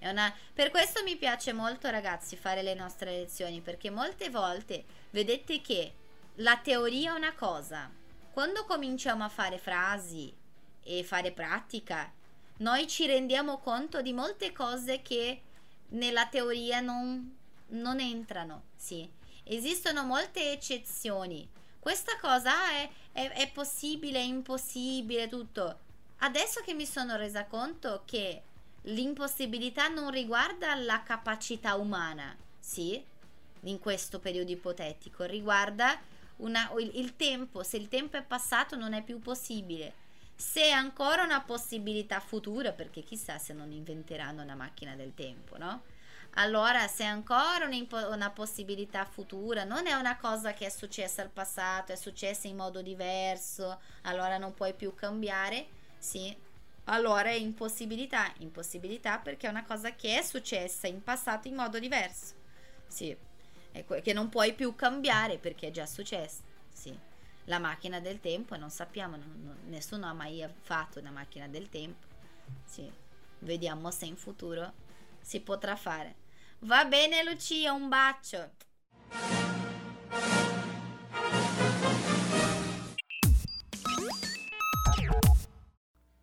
Una... 0.00 0.32
Per 0.52 0.70
questo 0.70 1.02
mi 1.02 1.16
piace 1.16 1.52
molto, 1.52 1.88
ragazzi, 1.88 2.36
fare 2.36 2.62
le 2.62 2.74
nostre 2.74 3.12
lezioni 3.12 3.60
perché 3.60 3.88
molte 3.90 4.28
volte 4.28 4.84
vedete 5.10 5.60
che 5.62 5.92
la 6.40 6.56
teoria 6.58 7.12
è 7.12 7.16
una 7.16 7.34
cosa, 7.34 7.90
quando 8.30 8.64
cominciamo 8.64 9.24
a 9.24 9.28
fare 9.28 9.58
frasi 9.58 10.32
e 10.84 11.02
fare 11.02 11.32
pratica, 11.32 12.12
noi 12.58 12.86
ci 12.86 13.06
rendiamo 13.06 13.58
conto 13.58 14.02
di 14.02 14.12
molte 14.12 14.52
cose 14.52 15.02
che 15.02 15.42
nella 15.90 16.26
teoria 16.26 16.80
non, 16.80 17.36
non 17.68 17.98
entrano, 17.98 18.64
sì. 18.76 19.08
Esistono 19.42 20.04
molte 20.04 20.52
eccezioni. 20.52 21.48
Questa 21.80 22.18
cosa 22.20 22.70
è, 22.70 22.88
è, 23.12 23.30
è 23.30 23.50
possibile, 23.50 24.18
è 24.18 24.22
impossibile, 24.22 25.26
tutto. 25.26 25.78
Adesso 26.18 26.60
che 26.60 26.74
mi 26.74 26.86
sono 26.86 27.16
resa 27.16 27.46
conto 27.46 28.02
che 28.04 28.42
l'impossibilità 28.82 29.88
non 29.88 30.10
riguarda 30.10 30.74
la 30.76 31.02
capacità 31.02 31.74
umana, 31.74 32.36
sì, 32.60 33.02
in 33.62 33.78
questo 33.80 34.20
periodo 34.20 34.52
ipotetico, 34.52 35.24
riguarda 35.24 35.98
una, 36.38 36.70
il, 36.78 36.90
il 36.94 37.16
tempo, 37.16 37.62
se 37.62 37.76
il 37.76 37.88
tempo 37.88 38.16
è 38.16 38.22
passato 38.22 38.76
non 38.76 38.92
è 38.92 39.02
più 39.02 39.18
possibile. 39.18 40.06
Se 40.34 40.60
è 40.60 40.70
ancora 40.70 41.24
una 41.24 41.40
possibilità 41.40 42.20
futura, 42.20 42.72
perché 42.72 43.02
chissà 43.02 43.38
se 43.38 43.52
non 43.52 43.72
inventeranno 43.72 44.42
una 44.42 44.54
macchina 44.54 44.94
del 44.94 45.14
tempo, 45.14 45.56
no? 45.58 45.82
Allora, 46.34 46.86
se 46.86 47.02
è 47.02 47.06
ancora 47.06 47.68
una 48.08 48.30
possibilità 48.30 49.04
futura, 49.04 49.64
non 49.64 49.86
è 49.88 49.94
una 49.94 50.16
cosa 50.16 50.52
che 50.52 50.66
è 50.66 50.68
successa 50.68 51.22
al 51.22 51.30
passato, 51.30 51.90
è 51.90 51.96
successa 51.96 52.46
in 52.46 52.54
modo 52.54 52.82
diverso, 52.82 53.80
allora 54.02 54.38
non 54.38 54.54
puoi 54.54 54.74
più 54.74 54.94
cambiare, 54.94 55.66
sì. 55.98 56.36
Allora 56.84 57.28
è 57.30 57.34
impossibilità, 57.34 58.32
impossibilità 58.38 59.18
perché 59.18 59.46
è 59.46 59.50
una 59.50 59.64
cosa 59.64 59.94
che 59.94 60.18
è 60.18 60.22
successa 60.22 60.86
in 60.86 61.02
passato 61.02 61.48
in 61.48 61.54
modo 61.54 61.78
diverso. 61.78 62.34
Sì 62.86 63.26
che 64.02 64.12
non 64.12 64.28
puoi 64.28 64.54
più 64.54 64.74
cambiare 64.74 65.38
perché 65.38 65.68
è 65.68 65.70
già 65.70 65.86
successo. 65.86 66.42
Sì. 66.72 66.96
La 67.44 67.58
macchina 67.58 68.00
del 68.00 68.20
tempo, 68.20 68.56
non 68.56 68.70
sappiamo, 68.70 69.16
non, 69.16 69.40
non, 69.42 69.56
nessuno 69.66 70.06
ha 70.06 70.12
mai 70.12 70.44
fatto 70.60 70.98
una 70.98 71.10
macchina 71.10 71.48
del 71.48 71.68
tempo. 71.68 72.06
Sì. 72.64 72.90
Vediamo 73.40 73.90
se 73.90 74.06
in 74.06 74.16
futuro 74.16 74.72
si 75.20 75.40
potrà 75.40 75.76
fare. 75.76 76.14
Va 76.60 76.84
bene 76.84 77.22
Lucia, 77.22 77.72
un 77.72 77.88
bacio. 77.88 78.50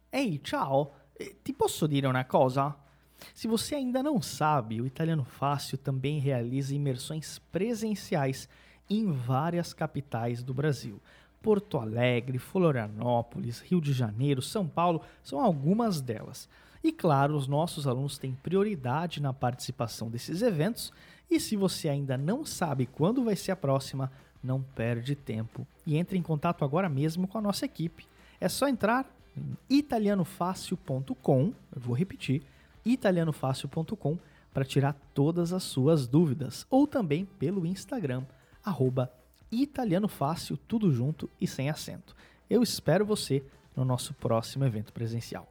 Ehi, 0.10 0.41
ciao, 0.43 1.10
eh, 1.13 1.39
ti 1.41 1.53
posso 1.53 1.88
dire 1.88 2.08
una 2.08 2.25
cosa? 2.25 2.85
Se 3.33 3.47
você 3.47 3.75
ainda 3.75 4.01
não 4.03 4.21
sabe, 4.21 4.81
o 4.81 4.85
Italiano 4.85 5.23
Fácil 5.23 5.77
também 5.77 6.19
realiza 6.19 6.75
imersões 6.75 7.39
presenciais 7.51 8.47
em 8.89 9.11
várias 9.11 9.73
capitais 9.73 10.43
do 10.43 10.53
Brasil. 10.53 11.01
Porto 11.41 11.77
Alegre, 11.77 12.39
Florianópolis, 12.39 13.59
Rio 13.61 13.79
de 13.79 13.93
Janeiro, 13.93 14.41
São 14.41 14.67
Paulo 14.67 15.01
são 15.23 15.39
algumas 15.39 16.01
delas. 16.01 16.49
E 16.83 16.91
claro, 16.91 17.35
os 17.35 17.47
nossos 17.47 17.88
alunos 17.88 18.17
têm 18.17 18.38
prioridade 18.43 19.21
na 19.21 19.33
participação 19.33 20.09
desses 20.09 20.41
eventos. 20.41 20.91
E 21.29 21.39
se 21.39 21.55
você 21.55 21.89
ainda 21.89 22.17
não 22.17 22.45
sabe 22.45 22.85
quando 22.85 23.23
vai 23.23 23.35
ser 23.35 23.51
a 23.51 23.55
próxima, 23.55 24.11
não 24.43 24.61
perde 24.61 25.15
tempo 25.15 25.67
e 25.85 25.97
entre 25.97 26.17
em 26.17 26.21
contato 26.21 26.63
agora 26.63 26.88
mesmo 26.88 27.27
com 27.27 27.38
a 27.38 27.41
nossa 27.41 27.65
equipe. 27.65 28.07
É 28.39 28.47
só 28.47 28.67
entrar 28.67 29.11
em 29.35 29.57
italianofácil.com, 29.69 31.53
eu 31.75 31.81
vou 31.81 31.95
repetir, 31.95 32.43
italianofácil.com 32.86 34.17
para 34.54 34.63
tirar 34.63 34.93
todas 35.13 35.52
as 35.52 35.63
suas 35.63 36.08
dúvidas, 36.08 36.65
ou 36.69 36.88
também 36.88 37.26
pelo 37.26 37.65
Instagram, 37.65 38.26
arroba 38.63 39.12
italianofácil, 39.52 40.58
tudo 40.58 40.91
junto 40.91 41.30
e 41.41 41.48
sem 41.48 41.69
acento. 41.69 42.15
Eu 42.50 42.63
espero 42.63 43.06
você 43.06 43.43
no 43.76 43.84
nosso 43.84 44.13
próximo 44.13 44.63
evento 44.63 44.93
presencial. 44.93 45.48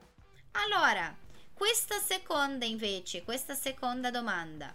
Allora, 0.54 1.16
questa 1.54 2.00
seconda 2.00 2.64
invece, 2.64 3.22
questa 3.22 3.54
seconda 3.54 4.10
domanda, 4.10 4.74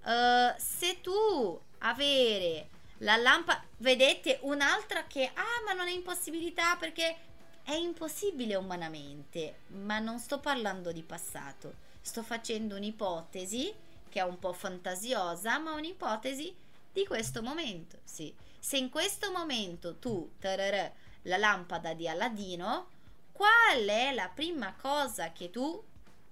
uh, 0.00 0.54
se 0.58 0.94
tu 1.02 1.60
avere 1.80 2.68
la 2.98 3.16
lampada, 3.16 3.62
vedete 3.78 4.38
un'altra 4.42 5.04
che, 5.04 5.30
ah 5.34 5.64
ma 5.66 5.74
non 5.74 5.86
è 5.86 5.92
impossibilità 5.92 6.76
perché 6.76 7.16
è 7.62 7.74
impossibile 7.74 8.54
umanamente, 8.54 9.60
ma 9.68 9.98
non 9.98 10.18
sto 10.18 10.38
parlando 10.38 10.92
di 10.92 11.02
passato, 11.02 11.74
sto 12.06 12.22
facendo 12.22 12.76
un'ipotesi 12.76 13.74
che 14.08 14.20
è 14.20 14.22
un 14.22 14.38
po' 14.38 14.52
fantasiosa, 14.52 15.58
ma 15.58 15.72
un'ipotesi 15.72 16.54
di 16.92 17.04
questo 17.04 17.42
momento, 17.42 17.98
sì. 18.04 18.32
Se 18.60 18.76
in 18.76 18.90
questo 18.90 19.32
momento 19.32 19.96
tu, 19.96 20.30
tararà, 20.38 20.90
la 21.22 21.36
lampada 21.36 21.94
di 21.94 22.08
Aladino, 22.08 22.88
qual 23.32 23.84
è 23.86 24.14
la 24.14 24.28
prima 24.28 24.72
cosa 24.80 25.32
che 25.32 25.50
tu, 25.50 25.82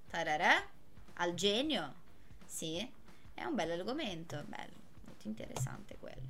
tararà, 0.08 0.64
al 1.14 1.34
genio? 1.34 1.94
Sì, 2.46 2.88
è 3.34 3.42
un 3.42 3.56
bel 3.56 3.72
argomento, 3.72 4.42
bello, 4.46 4.76
molto 5.06 5.26
interessante 5.26 5.96
quello. 5.98 6.22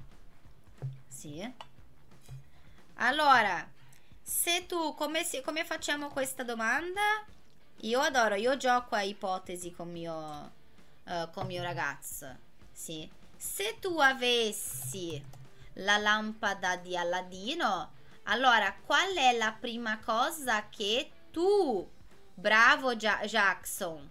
Sì. 1.07 1.53
Allora, 2.95 3.71
se 4.23 4.65
tu, 4.67 4.95
come, 4.95 5.23
come 5.45 5.65
facciamo 5.67 6.09
questa 6.09 6.43
domanda? 6.43 7.27
Io 7.81 8.01
adoro, 8.01 8.35
io 8.35 8.57
gioco 8.57 8.95
a 8.95 9.03
ipotesi 9.03 9.73
con 9.73 9.91
mio, 9.91 10.53
uh, 11.05 11.31
con 11.33 11.47
mio 11.47 11.63
ragazzo. 11.63 12.27
Sì. 12.73 13.09
Se 13.37 13.79
tu 13.81 13.99
avessi 13.99 15.23
la 15.75 15.99
lampada 15.99 16.77
di 16.77 16.97
Alladino, 16.97 17.93
allora 18.25 18.75
qual 18.85 19.15
è 19.15 19.37
la 19.37 19.53
prima 19.59 19.99
cosa 19.99 20.69
che 20.69 21.11
tu, 21.31 21.87
bravo 22.33 22.97
Gia- 22.97 23.25
Jackson, 23.27 24.11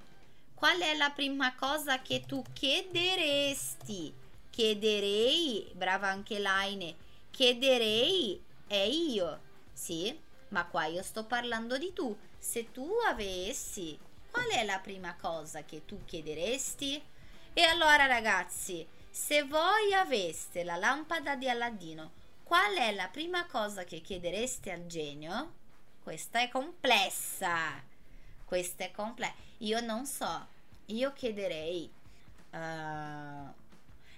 qual 0.54 0.80
è 0.80 0.96
la 0.96 1.10
prima 1.10 1.56
cosa 1.56 2.02
che 2.02 2.24
tu 2.26 2.44
chiederesti? 2.54 4.14
Chiederei, 4.50 5.72
brava 5.74 6.10
anche 6.10 6.38
Laine, 6.38 6.96
chiederei 7.32 8.42
è 8.68 8.76
io, 8.76 9.40
sì? 9.74 10.18
Ma 10.50 10.66
qua 10.66 10.86
io 10.86 11.02
sto 11.02 11.26
parlando 11.26 11.78
di 11.78 11.92
tu. 11.92 12.16
Se 12.44 12.72
tu 12.72 12.86
avessi, 13.08 13.98
qual 14.30 14.50
è 14.50 14.66
la 14.66 14.80
prima 14.80 15.16
cosa 15.16 15.64
che 15.64 15.86
tu 15.86 16.04
chiederesti? 16.04 17.02
E 17.54 17.62
allora 17.64 18.06
ragazzi, 18.06 18.86
se 19.10 19.44
voi 19.44 19.94
aveste 19.94 20.66
la 20.66 20.76
lampada 20.76 21.38
di 21.38 21.48
Aladdino, 21.48 22.12
qual 22.44 22.76
è 22.76 22.94
la 22.94 23.08
prima 23.08 23.46
cosa 23.46 23.86
che 23.86 24.02
chiedereste 24.02 24.72
al 24.72 24.86
genio? 24.88 25.54
Questa 26.04 26.42
è 26.42 26.50
complessa. 26.50 27.82
Questa 28.44 28.84
è 28.84 28.92
complessa. 28.92 29.36
Io 29.60 29.80
non 29.80 30.06
so. 30.06 30.48
Io 30.88 31.14
chiederei. 31.14 31.90
Uh, 32.52 33.54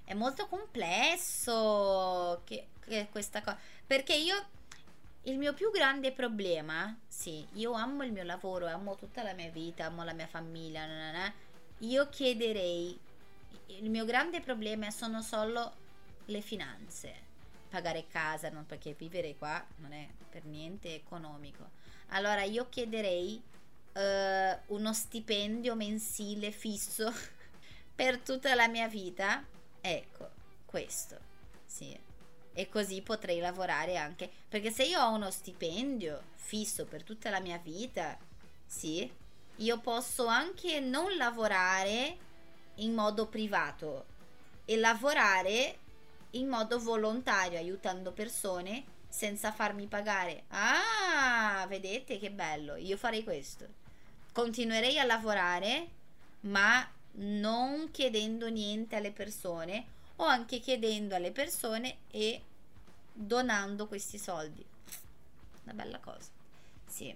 è 0.04 0.16
molto 0.16 0.48
complesso 0.48 2.42
che, 2.44 2.70
che 2.84 3.08
questa 3.12 3.44
cosa. 3.44 3.58
Perché 3.86 4.16
io. 4.16 4.48
Il 5.28 5.38
mio 5.40 5.54
più 5.54 5.72
grande 5.72 6.12
problema, 6.12 6.96
sì, 7.08 7.46
io 7.54 7.72
amo 7.74 8.04
il 8.04 8.12
mio 8.12 8.24
lavoro, 8.24 8.68
amo 8.68 8.96
tutta 8.96 9.24
la 9.24 9.34
mia 9.34 9.50
vita, 9.50 9.86
amo 9.86 10.04
la 10.04 10.14
mia 10.14 10.28
famiglia, 10.28 10.86
io 11.80 12.10
chiederei 12.10 13.00
il 13.68 13.90
mio 13.90 14.06
grande 14.06 14.42
problema 14.42 14.92
sono 14.92 15.22
solo 15.22 15.74
le 16.26 16.42
finanze. 16.42 17.24
Pagare 17.70 18.06
casa, 18.08 18.50
non 18.50 18.66
perché 18.66 18.94
vivere 18.94 19.36
qua 19.36 19.66
non 19.78 19.92
è 19.92 20.08
per 20.30 20.46
niente 20.46 20.94
economico. 20.94 21.72
Allora 22.10 22.44
io 22.44 22.70
chiederei 22.70 23.42
uh, 23.94 24.74
uno 24.76 24.94
stipendio 24.94 25.76
mensile 25.76 26.52
fisso 26.52 27.12
per 27.96 28.20
tutta 28.20 28.54
la 28.54 28.68
mia 28.68 28.88
vita. 28.88 29.44
Ecco, 29.82 30.30
questo. 30.66 31.18
Sì. 31.66 32.14
E 32.58 32.70
così 32.70 33.02
potrei 33.02 33.40
lavorare 33.40 33.98
anche. 33.98 34.32
Perché 34.48 34.72
se 34.72 34.84
io 34.86 35.02
ho 35.02 35.14
uno 35.14 35.30
stipendio 35.30 36.22
fisso 36.36 36.86
per 36.86 37.04
tutta 37.04 37.30
la 37.30 37.42
mia 37.42 37.60
vita, 37.62 38.18
sì, 38.66 39.12
io 39.58 39.80
posso 39.80 40.26
anche 40.26 40.80
non 40.80 41.16
lavorare 41.18 42.18
in 42.76 42.94
modo 42.94 43.28
privato 43.28 44.06
e 44.66 44.78
lavorare 44.78 45.78
in 46.32 46.48
modo 46.48 46.80
volontario 46.80 47.58
aiutando 47.58 48.12
persone 48.12 48.84
senza 49.08 49.52
farmi 49.52 49.88
pagare. 49.88 50.44
Ah, 50.50 51.66
vedete 51.68 52.18
che 52.20 52.32
bello, 52.32 52.76
io 52.76 52.98
farei 52.98 53.24
questo. 53.24 53.66
Continuerei 54.32 54.98
a 55.00 55.06
lavorare, 55.06 55.88
ma 56.42 56.90
non 57.18 57.92
chiedendo 57.92 58.50
niente 58.50 58.96
alle 58.96 59.12
persone 59.12 59.94
o 60.18 60.24
anche 60.24 60.60
chiedendo 60.60 61.16
alle 61.16 61.32
persone 61.32 61.98
e 62.12 62.42
donando 63.12 63.88
questi 63.88 64.18
soldi. 64.18 64.64
Una 65.64 65.74
bella 65.74 66.00
cosa. 66.00 66.30
Sì. 66.88 67.16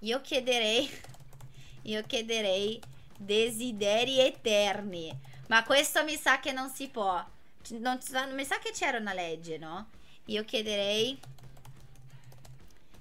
Io 0.00 0.20
chiederei 0.20 0.88
io 1.82 2.02
chiederei 2.02 2.80
desideri 3.16 4.20
eterni. 4.20 5.16
Ma 5.46 5.64
questo 5.64 6.04
mi 6.04 6.16
sa 6.16 6.40
che 6.40 6.52
non 6.52 6.68
si 6.70 6.88
può. 6.88 7.24
Non, 7.70 7.98
mi 8.32 8.44
sa 8.44 8.58
che 8.58 8.70
c'era 8.72 8.98
una 8.98 9.14
legge, 9.14 9.58
no? 9.58 9.88
Io 10.26 10.44
chiederei 10.44 11.18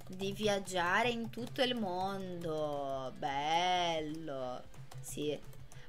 di 0.07 0.31
viaggiare 0.31 1.09
in 1.09 1.29
tutto 1.29 1.61
il 1.61 1.75
mondo. 1.75 3.13
Bello. 3.17 4.63
Sì. 5.01 5.37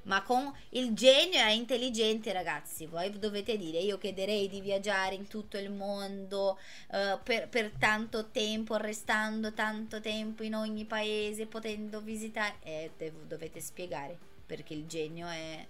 Ma 0.09 0.23
con 0.23 0.51
il 0.69 0.95
genio 0.95 1.39
è 1.39 1.51
intelligente, 1.51 2.33
ragazzi. 2.33 2.87
Voi 2.87 3.17
dovete 3.19 3.57
dire: 3.57 3.77
Io 3.77 3.99
chiederei 3.99 4.49
di 4.49 4.59
viaggiare 4.59 5.13
in 5.13 5.27
tutto 5.27 5.55
il 5.59 5.71
mondo 5.71 6.57
uh, 6.87 7.19
per, 7.21 7.47
per, 7.47 7.71
tanto 7.77 8.29
tempo, 8.31 8.75
restando 8.77 9.53
tanto 9.53 10.01
tempo 10.01 10.41
in 10.41 10.55
ogni 10.55 10.85
paese, 10.85 11.45
potendo 11.45 12.01
visitare. 12.01 12.55
Eh, 12.63 12.91
dovete 13.27 13.61
spiegare 13.61 14.17
perché 14.47 14.73
il 14.73 14.87
genio 14.87 15.27
è, 15.27 15.63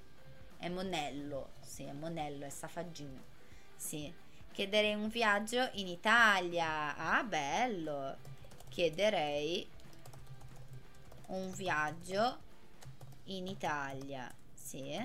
è 0.58 0.70
monello. 0.70 1.50
Sì, 1.60 1.84
è 1.84 1.92
monello, 1.92 2.46
è 2.46 2.50
safaggino. 2.50 3.22
Sì. 3.76 4.12
Chiederei 4.54 4.94
un 4.94 5.10
viaggio 5.10 5.70
in 5.74 5.88
Italia. 5.88 6.96
Ah, 6.96 7.24
bello. 7.24 8.16
Chiederei 8.70 9.68
un 11.28 11.52
viaggio 11.52 12.48
in 13.30 13.48
Italia, 13.48 14.32
sì. 14.54 14.98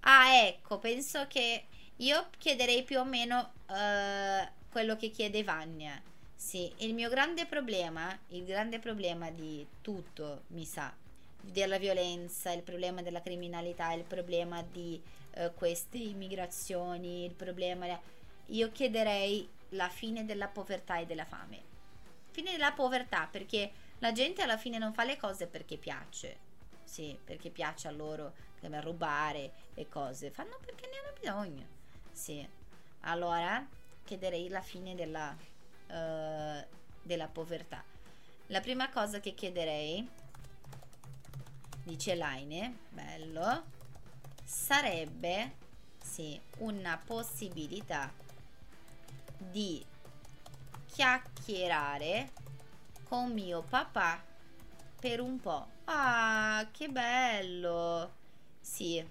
Ah, 0.00 0.34
ecco, 0.44 0.78
penso 0.78 1.26
che 1.26 1.64
io 1.96 2.28
chiederei 2.38 2.82
più 2.82 2.98
o 2.98 3.04
meno 3.04 3.52
uh, 3.68 4.48
quello 4.70 4.96
che 4.96 5.10
chiede 5.10 5.42
Vania. 5.42 6.00
Sì, 6.34 6.72
il 6.78 6.94
mio 6.94 7.10
grande 7.10 7.44
problema, 7.44 8.16
il 8.28 8.44
grande 8.44 8.78
problema 8.78 9.30
di 9.30 9.66
tutto, 9.82 10.44
mi 10.48 10.64
sa, 10.64 10.92
della 11.40 11.78
violenza, 11.78 12.52
il 12.52 12.62
problema 12.62 13.02
della 13.02 13.20
criminalità, 13.20 13.92
il 13.92 14.04
problema 14.04 14.62
di 14.62 15.00
uh, 15.36 15.52
queste 15.54 15.98
immigrazioni, 15.98 17.24
il 17.24 17.34
problema... 17.34 17.86
Io 18.46 18.72
chiederei 18.72 19.48
la 19.70 19.88
fine 19.88 20.24
della 20.24 20.48
povertà 20.48 20.98
e 20.98 21.06
della 21.06 21.26
fame. 21.26 21.68
Fine 22.30 22.52
della 22.52 22.72
povertà, 22.72 23.28
perché 23.30 23.70
la 23.98 24.12
gente 24.12 24.42
alla 24.42 24.56
fine 24.56 24.78
non 24.78 24.94
fa 24.94 25.04
le 25.04 25.16
cose 25.18 25.46
perché 25.46 25.76
piace 25.76 26.48
sì, 26.90 27.16
perché 27.22 27.50
piace 27.50 27.86
a 27.86 27.92
loro 27.92 28.34
come 28.60 28.80
rubare 28.80 29.52
e 29.74 29.88
cose, 29.88 30.32
fanno 30.32 30.58
perché 30.60 30.88
ne 30.88 30.98
hanno 30.98 31.16
bisogno. 31.20 31.66
Sì. 32.10 32.46
Allora 33.02 33.64
chiederei 34.02 34.48
la 34.48 34.60
fine 34.60 34.96
della, 34.96 35.36
uh, 35.86 36.66
della 37.00 37.28
povertà. 37.28 37.84
la 38.48 38.60
prima 38.60 38.90
cosa 38.90 39.20
che 39.20 39.34
chiederei, 39.34 40.06
dice 41.84 42.16
Laine, 42.16 42.78
bello, 42.88 43.64
sarebbe, 44.44 45.54
sì, 46.02 46.40
una 46.58 46.98
possibilità 46.98 48.12
di 49.38 49.84
chiacchierare 50.86 52.32
con 53.04 53.32
mio 53.32 53.62
papà 53.62 54.29
per 55.00 55.20
un 55.20 55.40
po'. 55.40 55.66
Ah, 55.84 56.68
che 56.70 56.88
bello! 56.88 58.12
Sì, 58.60 59.04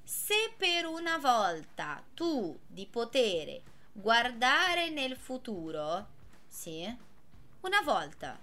se 0.04 0.54
per 0.58 0.86
una 0.86 1.18
volta 1.18 2.04
tu 2.14 2.58
di 2.66 2.86
potere 2.86 3.62
guardare 3.92 4.90
nel 4.90 5.16
futuro, 5.16 6.08
sì, 6.48 6.84
una 7.62 7.82
volta 7.82 8.40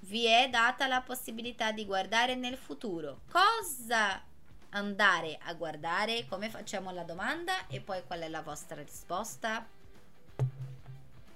vi 0.00 0.26
è 0.26 0.48
data 0.48 0.86
la 0.86 1.00
possibilità 1.00 1.72
di 1.72 1.84
guardare 1.84 2.34
nel 2.34 2.56
futuro, 2.56 3.22
cosa 3.30 4.22
andare 4.70 5.38
a 5.42 5.54
guardare? 5.54 6.26
Come 6.26 6.50
facciamo 6.50 6.90
la 6.90 7.04
domanda 7.04 7.66
e 7.68 7.80
poi 7.80 8.04
qual 8.06 8.20
è 8.20 8.28
la 8.28 8.42
vostra 8.42 8.82
risposta? 8.82 9.66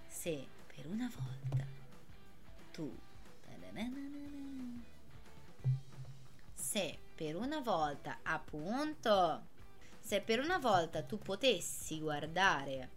Se 0.06 0.46
per 0.66 0.86
una 0.86 1.10
volta 1.16 1.66
tu 2.70 2.94
se 6.70 6.98
per 7.16 7.34
una 7.34 7.58
volta 7.58 8.18
appunto 8.22 9.48
se 9.98 10.20
per 10.20 10.38
una 10.38 10.58
volta 10.58 11.02
tu 11.02 11.18
potessi 11.18 11.98
guardare, 11.98 12.88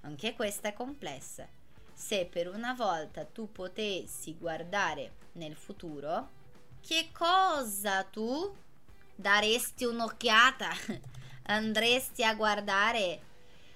anche 0.00 0.34
questa 0.34 0.68
è 0.68 0.72
complessa, 0.72 1.46
se 1.94 2.26
per 2.26 2.48
una 2.48 2.74
volta 2.74 3.24
tu 3.24 3.52
potessi 3.52 4.36
guardare 4.36 5.12
nel 5.32 5.54
futuro, 5.54 6.28
che 6.80 7.10
cosa 7.12 8.02
tu 8.02 8.52
daresti 9.14 9.84
un'occhiata? 9.84 10.70
Andresti 11.46 12.24
a 12.24 12.34
guardare? 12.34 13.20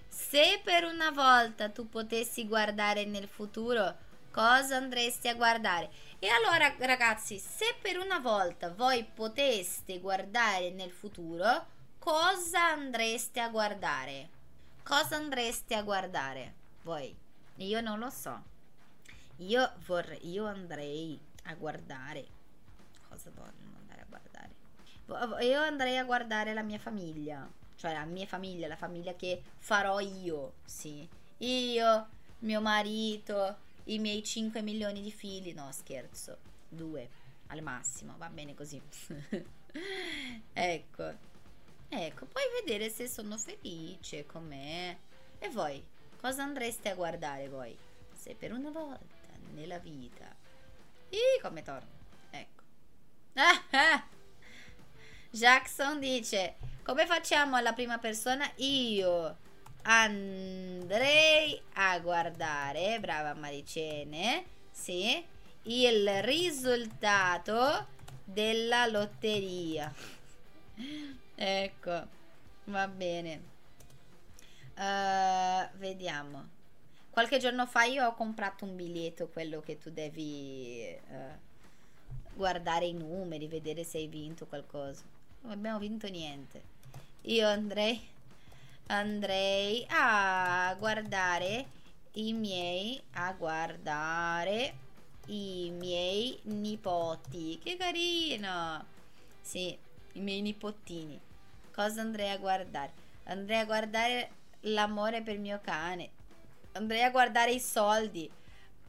Se 0.09 0.61
per 0.64 0.82
una 0.82 1.11
volta 1.11 1.68
tu 1.68 1.88
potessi 1.88 2.47
guardare 2.47 3.05
nel 3.05 3.28
futuro, 3.28 3.97
cosa 4.32 4.76
andresti 4.76 5.28
a 5.28 5.34
guardare? 5.34 5.91
E 6.23 6.29
allora 6.29 6.75
ragazzi, 6.81 7.39
se 7.39 7.75
per 7.81 7.97
una 7.97 8.18
volta 8.18 8.68
voi 8.68 9.05
poteste 9.05 10.01
guardare 10.01 10.71
nel 10.71 10.91
futuro, 10.91 11.66
cosa 11.99 12.73
andreste 12.73 13.41
a 13.41 13.49
guardare? 13.49 14.29
Cosa 14.83 15.16
andreste 15.16 15.75
a 15.75 15.83
guardare 15.83 16.55
voi? 16.83 17.16
Io 17.57 17.81
non 17.81 17.99
lo 17.99 18.11
so. 18.11 18.39
Io 19.39 19.73
vorrei, 19.87 20.29
io 20.29 20.45
andrei 20.45 21.18
a 21.45 21.55
guardare. 21.55 22.27
Cosa 23.09 23.31
voglio 23.35 23.79
andare 23.79 24.03
a 24.03 24.07
guardare? 24.07 25.47
Io 25.47 25.59
andrei 25.59 25.97
a 25.97 26.05
guardare 26.05 26.53
la 26.53 26.62
mia 26.62 26.79
famiglia. 26.79 27.49
Cioè 27.77 27.95
la 27.95 28.05
mia 28.05 28.27
famiglia, 28.27 28.68
la 28.68 28.77
famiglia 28.77 29.14
che 29.14 29.43
farò 29.57 30.01
io. 30.01 30.53
Sì. 30.66 31.09
Io, 31.39 32.09
mio 32.41 32.61
marito, 32.61 33.57
i 33.93 33.99
miei 33.99 34.22
5 34.22 34.62
milioni 34.62 35.03
di 35.03 35.12
figli. 35.12 35.53
No, 35.55 35.70
scherzo. 35.72 36.38
Due 36.68 37.09
al 37.49 37.62
massimo. 37.62 38.14
Va 38.18 38.28
bene 38.28 38.55
così. 38.55 38.80
ecco. 40.53 41.28
Ecco, 41.93 42.26
puoi 42.26 42.45
vedere 42.62 42.88
se 42.88 43.09
sono 43.09 43.36
felice, 43.36 44.24
com'è. 44.24 44.97
E 45.41 45.49
voi, 45.49 45.84
cosa 46.20 46.45
andreste 46.45 46.88
a 46.88 46.95
guardare 46.95 47.49
voi? 47.49 47.76
Se 48.12 48.34
per 48.34 48.53
una 48.53 48.70
volta 48.70 49.16
nella 49.55 49.78
vita... 49.78 50.36
Ih, 51.09 51.41
come 51.43 51.62
torno. 51.62 51.88
Ecco. 52.30 52.62
Jackson 55.30 55.99
dice, 55.99 56.57
come 56.84 57.07
facciamo 57.07 57.57
alla 57.57 57.72
prima 57.72 57.99
persona? 57.99 58.49
Io 58.57 59.36
andrei 59.83 61.61
a 61.74 61.99
guardare, 62.01 62.99
brava 63.01 63.35
Maricene, 63.35 64.45
sì, 64.70 65.24
il 65.62 66.22
risultato 66.22 67.87
della 68.24 68.87
lotteria. 68.87 69.93
Ecco, 71.43 72.07
va 72.64 72.87
bene. 72.87 73.43
Uh, 74.76 75.66
vediamo. 75.78 76.49
Qualche 77.09 77.39
giorno 77.39 77.66
fa 77.66 77.85
io 77.85 78.07
ho 78.07 78.14
comprato 78.14 78.66
un 78.66 78.76
biglietto, 78.76 79.28
quello 79.28 79.61
che 79.61 79.78
tu 79.78 79.91
devi 79.91 80.95
uh, 81.09 81.39
guardare 82.35 82.87
i 82.87 82.93
numeri, 82.93 83.49
vedere 83.49 83.85
se 83.85 83.99
hai 83.99 84.07
vinto 84.07 84.47
qualcosa. 84.47 85.03
Non 85.41 85.53
abbiamo 85.53 85.78
vinto 85.78 86.09
niente. 86.09 86.62
Io 87.22 87.49
andrei, 87.49 88.01
andrei 88.91 89.86
a 89.88 90.74
guardare 90.76 91.66
i 92.14 92.32
miei, 92.32 93.01
a 93.12 93.32
guardare 93.34 94.74
i 95.26 95.70
miei 95.70 96.38
nipoti. 96.43 97.61
Che 97.62 97.76
carino! 97.76 98.84
Sì, 99.41 99.76
i 100.14 100.20
miei 100.20 100.41
nipotini. 100.41 101.18
Cosa 101.72 102.01
andrei 102.01 102.30
a 102.30 102.38
guardare? 102.38 102.93
Andrei 103.24 103.61
a 103.61 103.64
guardare 103.64 104.30
l'amore 104.62 105.22
per 105.22 105.38
mio 105.38 105.61
cane. 105.62 106.11
Andrei 106.72 107.03
a 107.03 107.11
guardare 107.11 107.53
i 107.53 107.61
soldi. 107.61 108.28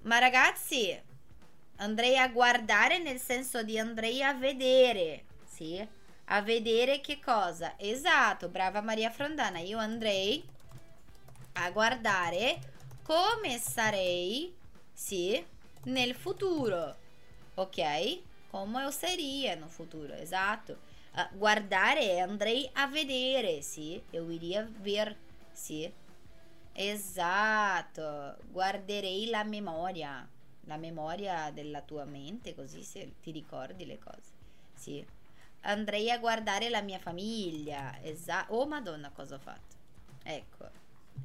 Ma 0.04 0.18
ragazzi, 0.18 1.00
andrei 1.76 2.18
a 2.18 2.28
guardare 2.30 2.98
nel 2.98 3.20
senso 3.20 3.62
di 3.62 3.78
andrei 3.78 4.24
a 4.24 4.34
vedere. 4.34 5.26
Sì? 5.46 5.88
A 6.34 6.42
vedere 6.42 7.02
che 7.02 7.20
cosa? 7.20 7.74
Esatto, 7.78 8.48
brava 8.48 8.82
Maria 8.82 9.10
Frondana. 9.10 9.60
Io 9.60 9.78
andrei 9.78 10.44
a 11.54 11.70
guardare 11.72 12.60
come 13.04 13.58
sarei, 13.58 14.54
sì, 14.94 15.46
nel 15.86 16.16
futuro. 16.16 16.96
Ok? 17.56 18.22
Come 18.50 18.92
sarei 18.92 19.58
no 19.58 19.68
futuro, 19.68 20.14
esatto 20.14 20.90
uh, 21.16 21.38
guardare, 21.38 22.20
andrei 22.20 22.70
a 22.74 22.88
vedere, 22.88 23.62
sì, 23.62 24.02
eu 24.12 24.30
iria 24.30 24.70
ver, 24.82 25.16
sì. 25.52 25.92
Esatto, 26.74 28.38
guarderei 28.50 29.30
la 29.30 29.44
memoria, 29.44 30.28
la 30.66 30.78
memoria 30.78 31.52
della 31.52 31.82
tua 31.82 32.06
mente, 32.06 32.56
così 32.56 32.84
se 32.84 33.16
ti 33.22 33.32
ricordi 33.32 33.86
le 33.86 34.00
cose, 34.00 34.32
sì. 34.74 35.06
Andrei 35.62 36.10
a 36.10 36.18
guardare 36.18 36.70
la 36.70 36.82
mia 36.82 37.00
famiglia, 37.00 38.02
esatto. 38.02 38.54
Oh 38.54 38.66
madonna, 38.66 39.10
cosa 39.12 39.36
ho 39.36 39.40
fatto? 39.40 39.76
Ecco, 40.24 40.70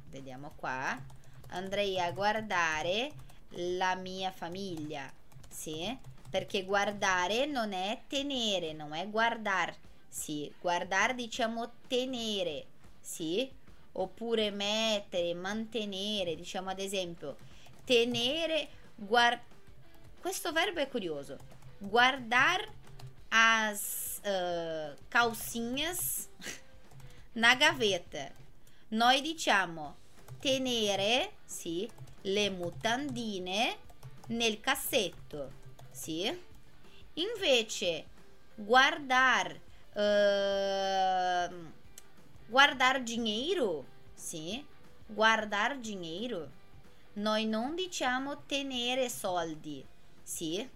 vediamo 0.09 0.53
qua. 0.55 0.97
Andrei 1.49 1.99
a 1.99 2.11
guardare 2.11 3.11
la 3.51 3.95
mia 3.95 4.31
famiglia, 4.31 5.11
sì 5.49 6.15
perché 6.29 6.63
guardare 6.63 7.45
non 7.45 7.73
è 7.73 8.01
tenere, 8.07 8.73
non 8.73 8.93
è 8.93 9.09
guardarsi. 9.09 10.53
Guardare 10.59 11.15
diciamo 11.15 11.71
tenere, 11.87 12.65
sì? 12.99 13.49
Oppure 13.93 14.51
mettere, 14.51 15.33
mantenere, 15.33 16.35
diciamo 16.35 16.69
ad 16.69 16.79
esempio, 16.79 17.37
tenere, 17.85 18.67
guard... 18.95 19.39
Questo 20.19 20.51
verbo 20.51 20.79
è 20.79 20.89
curioso. 20.89 21.37
Guardar 21.77 22.67
as 23.29 24.06
uh, 24.27 24.95
calcinhas 25.09 26.27
na 27.35 27.55
gavetta. 27.55 28.31
Noi 28.89 29.21
diciamo 29.21 29.95
tenere, 30.39 31.33
sì, 31.45 31.89
le 32.21 32.49
mutandine 32.49 33.77
nel 34.27 34.59
cassetto, 34.59 35.51
sì. 35.91 36.45
Invece 37.13 38.05
guardar 38.55 39.59
uh, 39.93 41.71
guardar 42.47 43.01
dinheiro, 43.01 43.85
sì, 44.13 44.63
guardar 45.05 45.77
dinheiro. 45.77 46.51
Noi 47.13 47.45
non 47.45 47.75
diciamo 47.75 48.43
tenere 48.45 49.09
soldi, 49.09 49.83
sì. 50.21 50.67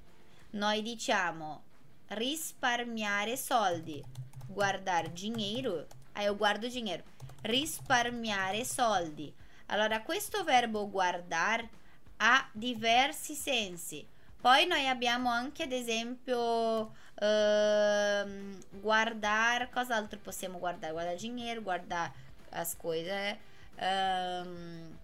Noi 0.51 0.81
diciamo 0.81 1.63
risparmiare 2.11 3.37
soldi. 3.37 4.03
Guardar 4.47 5.09
dinheiro. 5.09 5.87
Ah, 6.13 6.23
eu 6.23 6.35
guardo 6.35 6.67
dinheiro. 6.67 7.03
Risparmiare 7.41 8.65
soldi. 8.65 9.33
Allora, 9.67 10.01
questo 10.01 10.43
verbo 10.43 10.89
guardar 10.89 11.67
ha 12.17 12.49
diversi 12.51 13.33
sensi. 13.33 14.05
Poi 14.41 14.65
noi 14.65 14.87
abbiamo 14.87 15.29
anche, 15.29 15.63
ad 15.63 15.71
esempio, 15.71 16.93
ehm, 17.15 18.59
guardare, 18.81 19.69
cos'altro 19.71 20.19
possiamo 20.19 20.57
guardare? 20.57 20.91
Guardare 20.91 21.17
dinheiro, 21.17 21.61
guardare 21.61 22.11
as 22.49 22.75
coisas. 22.75 23.37
Ehm, 23.75 24.97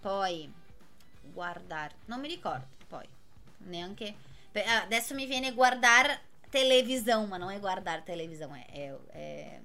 poi, 0.00 0.52
guardare, 1.32 1.94
non 2.06 2.20
mi 2.20 2.28
ricordo, 2.28 2.66
poi, 2.88 3.06
neanche... 3.58 4.14
Ah, 4.66 4.82
adesso 4.82 5.14
mi 5.14 5.24
viene 5.26 5.54
guardare 5.54 6.20
televisão, 6.52 7.26
ma 7.26 7.38
non 7.38 7.50
è 7.50 7.58
guardare 7.58 8.02
televisione, 8.04 8.66
è, 8.66 8.94
è, 9.10 9.60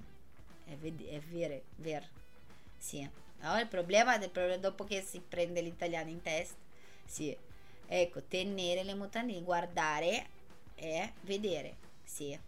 è, 0.64 0.72
è 0.72 1.18
vero, 1.20 1.60
vero. 1.76 2.06
Sì. 2.78 3.08
No, 3.40 3.58
il 3.58 3.66
problema, 3.66 4.16
il 4.16 4.30
problema 4.30 4.56
dopo 4.56 4.84
che 4.84 5.02
si 5.02 5.20
prende 5.20 5.60
l'italiano 5.60 6.08
in 6.08 6.22
testa, 6.22 6.56
sì. 7.04 7.36
Ecco, 7.86 8.22
tenere 8.22 8.82
le 8.82 8.94
mutandine, 8.94 9.42
guardare 9.42 10.26
e 10.74 11.12
vedere, 11.20 11.76
sì. 12.02 12.38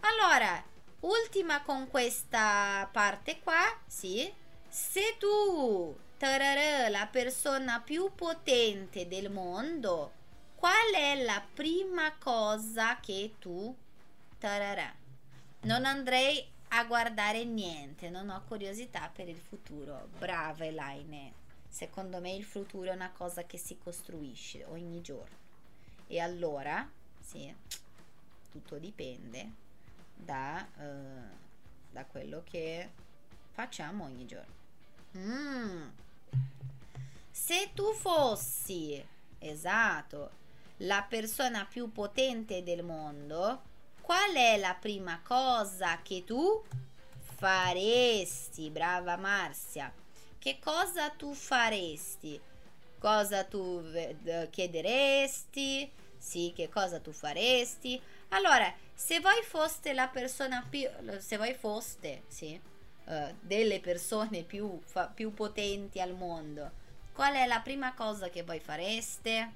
Allora, 0.00 0.62
ultima 1.00 1.62
con 1.62 1.88
questa 1.88 2.88
parte 2.92 3.38
qua, 3.38 3.62
sì. 3.86 4.30
Se 4.68 5.16
tu, 5.18 5.96
tararà, 6.18 6.88
la 6.88 7.06
persona 7.06 7.80
più 7.80 8.12
potente 8.14 9.06
del 9.06 9.30
mondo, 9.30 10.12
Qual 10.60 10.92
è 10.94 11.24
la 11.24 11.42
prima 11.54 12.12
cosa 12.18 13.00
che 13.00 13.36
tu 13.38 13.74
tararà? 14.38 14.94
Non 15.62 15.86
andrei 15.86 16.46
a 16.68 16.84
guardare 16.84 17.44
niente, 17.44 18.10
non 18.10 18.28
ho 18.28 18.44
curiosità 18.46 19.08
per 19.08 19.26
il 19.26 19.38
futuro. 19.38 20.10
Brava 20.18 20.66
Elaine. 20.66 21.32
Secondo 21.66 22.20
me 22.20 22.34
il 22.34 22.44
futuro 22.44 22.90
è 22.90 22.94
una 22.94 23.10
cosa 23.10 23.44
che 23.44 23.56
si 23.56 23.78
costruisce 23.78 24.66
ogni 24.66 25.00
giorno. 25.00 25.34
E 26.06 26.20
allora, 26.20 26.86
sì, 27.18 27.50
tutto 28.50 28.76
dipende 28.76 29.50
da, 30.14 30.68
uh, 30.76 31.36
da 31.90 32.04
quello 32.04 32.42
che 32.44 32.90
facciamo 33.52 34.04
ogni 34.04 34.26
giorno. 34.26 34.54
Mm. 35.16 35.88
Se 37.30 37.70
tu 37.72 37.94
fossi, 37.94 39.02
esatto, 39.38 40.39
la 40.82 41.04
persona 41.08 41.66
più 41.68 41.92
potente 41.92 42.62
del 42.62 42.82
mondo, 42.82 43.62
qual 44.00 44.32
è 44.34 44.56
la 44.58 44.76
prima 44.78 45.20
cosa 45.22 46.00
che 46.02 46.24
tu 46.24 46.62
faresti? 47.36 48.70
Brava 48.70 49.16
Marzia. 49.16 49.92
Che 50.38 50.58
cosa 50.58 51.10
tu 51.10 51.34
faresti? 51.34 52.40
Cosa 52.98 53.44
tu 53.44 53.82
chiederesti? 54.50 55.90
Sì, 56.16 56.52
che 56.54 56.68
cosa 56.68 56.98
tu 57.00 57.12
faresti? 57.12 58.00
Allora, 58.28 58.72
se 58.94 59.20
voi 59.20 59.42
foste 59.42 59.92
la 59.92 60.08
persona 60.08 60.64
più 60.68 60.88
se 61.18 61.36
voi 61.36 61.54
foste, 61.54 62.22
sì, 62.28 62.60
uh, 63.04 63.34
delle 63.40 63.80
persone 63.80 64.42
più, 64.42 64.80
fa, 64.84 65.06
più 65.06 65.32
potenti 65.32 66.00
al 66.00 66.14
mondo, 66.14 66.70
qual 67.12 67.34
è 67.34 67.46
la 67.46 67.60
prima 67.60 67.94
cosa 67.94 68.28
che 68.28 68.42
voi 68.42 68.60
fareste? 68.60 69.52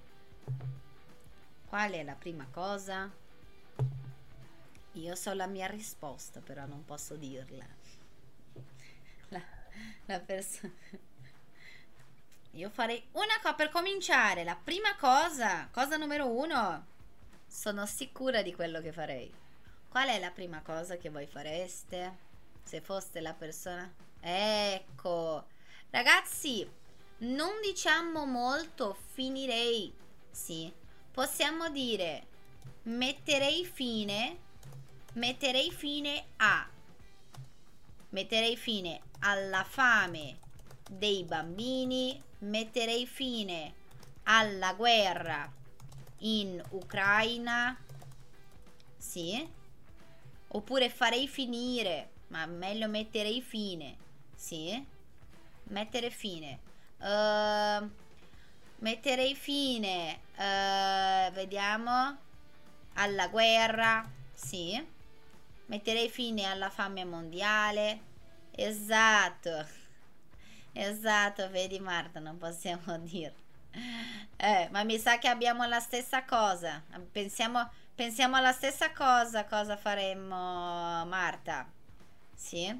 Qual 1.74 1.90
è 1.90 2.04
la 2.04 2.14
prima 2.14 2.46
cosa? 2.52 3.10
Io 4.92 5.14
so 5.16 5.32
la 5.32 5.48
mia 5.48 5.66
risposta, 5.66 6.38
però 6.38 6.66
non 6.66 6.84
posso 6.84 7.16
dirla. 7.16 7.66
La, 9.30 9.42
la 10.04 10.20
persona... 10.20 10.72
Io 12.52 12.70
farei 12.70 13.04
una 13.14 13.40
cosa 13.42 13.54
per 13.54 13.70
cominciare. 13.70 14.44
La 14.44 14.54
prima 14.54 14.94
cosa, 14.94 15.68
cosa 15.72 15.96
numero 15.96 16.28
uno, 16.28 16.86
sono 17.44 17.86
sicura 17.86 18.42
di 18.42 18.54
quello 18.54 18.80
che 18.80 18.92
farei. 18.92 19.34
Qual 19.88 20.06
è 20.06 20.20
la 20.20 20.30
prima 20.30 20.62
cosa 20.62 20.96
che 20.96 21.10
voi 21.10 21.26
fareste 21.26 22.18
se 22.62 22.80
foste 22.82 23.20
la 23.20 23.34
persona? 23.34 23.92
Ecco, 24.20 25.48
ragazzi, 25.90 26.70
non 27.18 27.60
diciamo 27.60 28.26
molto, 28.26 28.96
finirei. 29.14 29.92
Sì, 30.30 30.72
possiamo 31.14 31.70
dire 31.70 32.26
metterei 32.82 33.64
fine 33.64 34.36
metterei 35.12 35.70
fine 35.70 36.24
a 36.38 36.68
metterei 38.08 38.56
fine 38.56 39.00
alla 39.20 39.62
fame 39.62 40.38
dei 40.90 41.22
bambini 41.22 42.20
metterei 42.40 43.06
fine 43.06 43.74
alla 44.24 44.74
guerra 44.74 45.48
in 46.18 46.60
Ucraina 46.70 47.78
sì? 48.96 49.48
Oppure 50.48 50.90
farei 50.90 51.28
finire 51.28 52.10
ma 52.28 52.44
meglio 52.46 52.88
metterei 52.88 53.40
fine 53.40 53.96
sì? 54.34 54.84
Mettere 55.68 56.10
fine. 56.10 56.58
Uh, 56.98 57.88
metterei 58.84 59.34
fine, 59.34 60.20
uh, 60.36 61.32
vediamo, 61.32 62.18
alla 62.96 63.28
guerra, 63.28 64.06
sì, 64.34 64.78
metterei 65.66 66.10
fine 66.10 66.44
alla 66.44 66.68
fame 66.68 67.02
mondiale, 67.06 68.00
esatto, 68.50 69.66
esatto, 70.72 71.48
vedi 71.48 71.80
Marta, 71.80 72.20
non 72.20 72.36
possiamo 72.36 72.98
dire. 73.08 73.34
Eh, 74.36 74.68
ma 74.70 74.84
mi 74.84 74.98
sa 74.98 75.16
che 75.16 75.28
abbiamo 75.28 75.64
la 75.64 75.80
stessa 75.80 76.24
cosa, 76.24 76.82
pensiamo, 77.10 77.66
pensiamo 77.94 78.36
alla 78.36 78.52
stessa 78.52 78.92
cosa, 78.92 79.46
cosa 79.46 79.78
faremmo 79.78 81.06
Marta, 81.06 81.66
sì, 82.34 82.78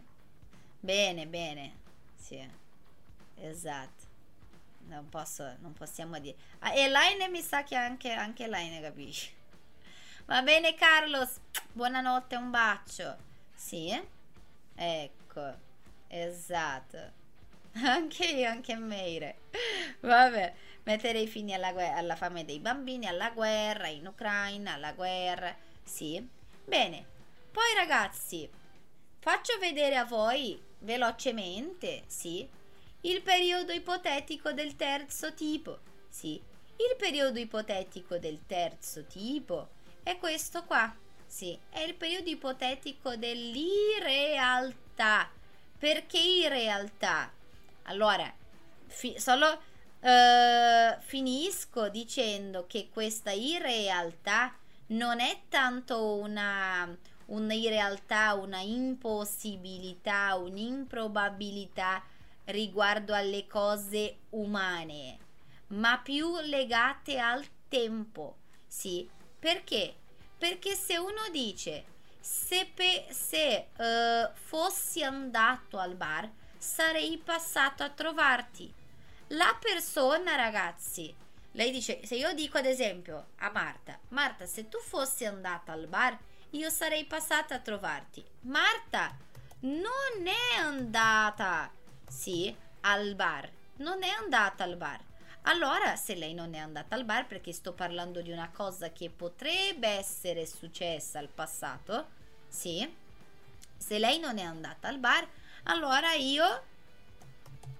bene, 0.81 1.27
bene, 1.27 1.73
sì, 2.15 2.47
esatto 3.37 4.04
non 4.87 5.09
posso, 5.09 5.57
non 5.61 5.73
possiamo 5.73 6.19
dire. 6.19 6.37
Ah, 6.61 6.75
Elaine 6.75 7.29
mi 7.29 7.41
sa 7.41 7.63
che 7.63 7.75
anche, 7.75 8.13
anche 8.13 8.45
Elaine 8.45 8.81
capisce. 8.81 9.31
Va 10.27 10.43
bene 10.43 10.75
Carlos, 10.75 11.37
buonanotte, 11.73 12.37
un 12.37 12.51
bacio. 12.51 13.17
Sì? 13.55 14.01
Ecco, 14.75 15.55
esatto. 16.09 17.23
Anche 17.83 18.27
io, 18.27 18.49
anche 18.49 18.77
Meire. 18.77 19.39
Vabbè, 19.99 20.55
metterei 20.85 21.27
fine 21.27 21.55
alla, 21.55 21.75
alla 21.97 22.15
fame 22.15 22.45
dei 22.45 22.61
bambini, 22.61 23.07
alla 23.07 23.31
guerra 23.31 23.89
in 23.89 24.07
Ucraina, 24.07 24.75
alla 24.75 24.93
guerra. 24.93 25.53
Sì? 25.83 26.25
Bene. 26.65 27.05
Poi 27.51 27.75
ragazzi, 27.75 28.49
faccio 29.19 29.59
vedere 29.59 29.97
a 29.97 30.05
voi 30.05 30.61
velocemente, 30.79 32.05
sì? 32.07 32.49
Il 33.05 33.23
periodo 33.23 33.73
ipotetico 33.73 34.53
del 34.53 34.77
terzo 34.77 35.33
tipo. 35.35 35.79
Sì, 36.09 36.41
il 36.77 36.97
periodo 36.97 37.39
ipotetico 37.39 38.19
del 38.19 38.41
terzo 38.47 39.05
tipo 39.05 39.69
è 40.03 40.19
questo 40.19 40.65
qua. 40.65 40.93
Sì, 41.27 41.59
è 41.71 41.81
il 41.81 41.95
periodo 41.95 42.29
ipotetico 42.31 43.17
dell'irrealtà. 43.17 45.31
Perché 45.79 46.19
irrealtà? 46.19 47.31
Allora, 47.83 48.33
fi- 48.87 49.19
solo 49.19 49.61
uh, 50.01 50.99
finisco 51.01 51.91
dicendo 51.91 52.67
che 52.67 52.89
questa 52.91 53.33
irrealtà 53.33 54.57
non 54.89 55.21
è 55.21 55.41
tanto 55.49 56.15
una 56.15 56.97
un'irrealtà, 57.27 58.35
una 58.35 58.61
impossibilità, 58.61 60.35
un'improbabilità 60.37 62.03
riguardo 62.47 63.15
alle 63.15 63.47
cose 63.47 64.19
umane, 64.31 65.19
ma 65.69 65.99
più 65.99 66.39
legate 66.41 67.19
al 67.19 67.45
tempo. 67.69 68.37
Sì, 68.67 69.09
perché? 69.39 69.95
Perché 70.37 70.75
se 70.75 70.99
uno 70.99 71.29
dice 71.31 71.93
se, 72.25 72.71
pe- 72.75 73.07
se 73.11 73.69
uh, 73.77 74.33
fossi 74.33 75.03
andato 75.03 75.79
al 75.79 75.95
bar, 75.95 76.31
sarei 76.57 77.21
passato 77.23 77.83
a 77.83 77.91
trovarti. 77.91 78.73
La 79.29 79.55
persona, 79.61 80.35
ragazzi, 80.35 81.15
lei 81.53 81.71
dice, 81.71 82.01
se 82.07 82.15
io 82.15 82.33
dico 82.33 82.57
ad 82.57 82.65
esempio 82.65 83.27
a 83.37 83.51
Marta, 83.51 83.99
Marta, 84.09 84.47
se 84.47 84.71
tu 84.71 84.79
fossi 84.79 85.27
andata 85.27 85.73
al 85.73 85.87
bar, 85.87 86.19
io 86.51 86.71
sarei 86.71 87.05
passata 87.05 87.57
a 87.57 87.61
trovarti. 87.61 88.25
Marta 88.43 89.15
non 89.61 90.27
è 90.27 90.59
andata, 90.59 91.71
sì, 92.15 92.55
al 92.83 93.15
bar, 93.17 93.51
non 93.79 94.05
è 94.05 94.09
andata 94.09 94.63
al 94.63 94.77
bar. 94.77 95.01
Allora, 95.43 95.97
se 95.97 96.15
lei 96.15 96.33
non 96.33 96.55
è 96.55 96.59
andata 96.59 96.95
al 96.95 97.05
bar, 97.05 97.27
perché 97.27 97.53
sto 97.53 97.73
parlando 97.73 98.23
di 98.23 98.31
una 98.31 98.51
cosa 98.51 98.93
che 98.93 99.11
potrebbe 99.11 99.89
essere 99.89 100.47
successa 100.47 101.19
al 101.19 101.29
passato, 101.29 102.07
sì, 102.49 102.89
se 103.77 103.99
lei 103.99 104.19
non 104.21 104.39
è 104.39 104.43
andata 104.43 104.89
al 104.89 104.99
bar, 104.99 105.29
allora 105.65 106.13
io 106.15 106.63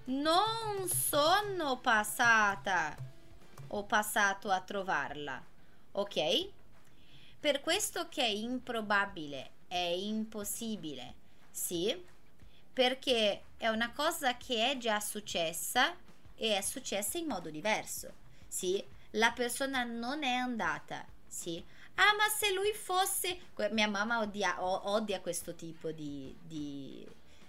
non 0.05 0.87
sono 0.87 1.79
passata 1.79 2.95
o 3.67 3.83
passato 3.85 4.51
a 4.51 4.59
trovarla, 4.59 5.41
ok? 5.93 6.49
Per 7.39 7.61
questo 7.61 8.09
che 8.09 8.21
è 8.21 8.29
improbabile, 8.29 9.51
è 9.67 9.77
impossibile, 9.77 11.15
sì, 11.49 12.13
perché 12.75 13.43
è 13.55 13.69
una 13.69 13.93
cosa 13.93 14.35
che 14.35 14.69
è 14.69 14.77
già 14.77 14.99
successa 14.99 15.95
e 16.35 16.57
è 16.57 16.61
successa 16.61 17.17
in 17.17 17.25
modo 17.25 17.49
diverso, 17.49 18.11
sì? 18.49 18.83
La 19.11 19.31
persona 19.31 19.85
non 19.85 20.25
è 20.25 20.33
andata, 20.33 21.05
sì? 21.25 21.63
Ah, 21.95 22.13
ma 22.17 22.27
se 22.27 22.51
lui 22.51 22.73
fosse... 22.73 23.39
Mia 23.71 23.87
mamma 23.87 24.19
odia, 24.19 24.61
odia 24.61 25.21
questo 25.21 25.55
tipo 25.55 25.91
di, 25.91 26.35
di, 26.41 27.07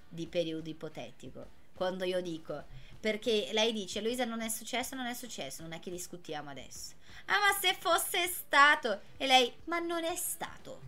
di 0.09 0.27
periodo 0.29 0.71
ipotetico. 0.71 1.45
Quando 1.75 2.05
io 2.05 2.21
dico, 2.21 2.63
perché 3.01 3.49
lei 3.51 3.73
dice, 3.73 4.01
Luisa 4.01 4.25
non 4.25 4.43
è 4.43 4.49
successo, 4.49 4.95
non 4.95 5.07
è 5.07 5.15
successo, 5.15 5.63
non 5.63 5.73
è 5.73 5.81
che 5.81 5.91
discutiamo 5.91 6.51
adesso. 6.51 6.95
Ah, 7.25 7.41
ma 7.41 7.59
se 7.61 7.75
fosse 7.75 8.29
stato... 8.29 9.01
E 9.17 9.27
lei, 9.27 9.53
ma 9.65 9.81
non 9.81 10.05
è 10.05 10.15
stato. 10.15 10.81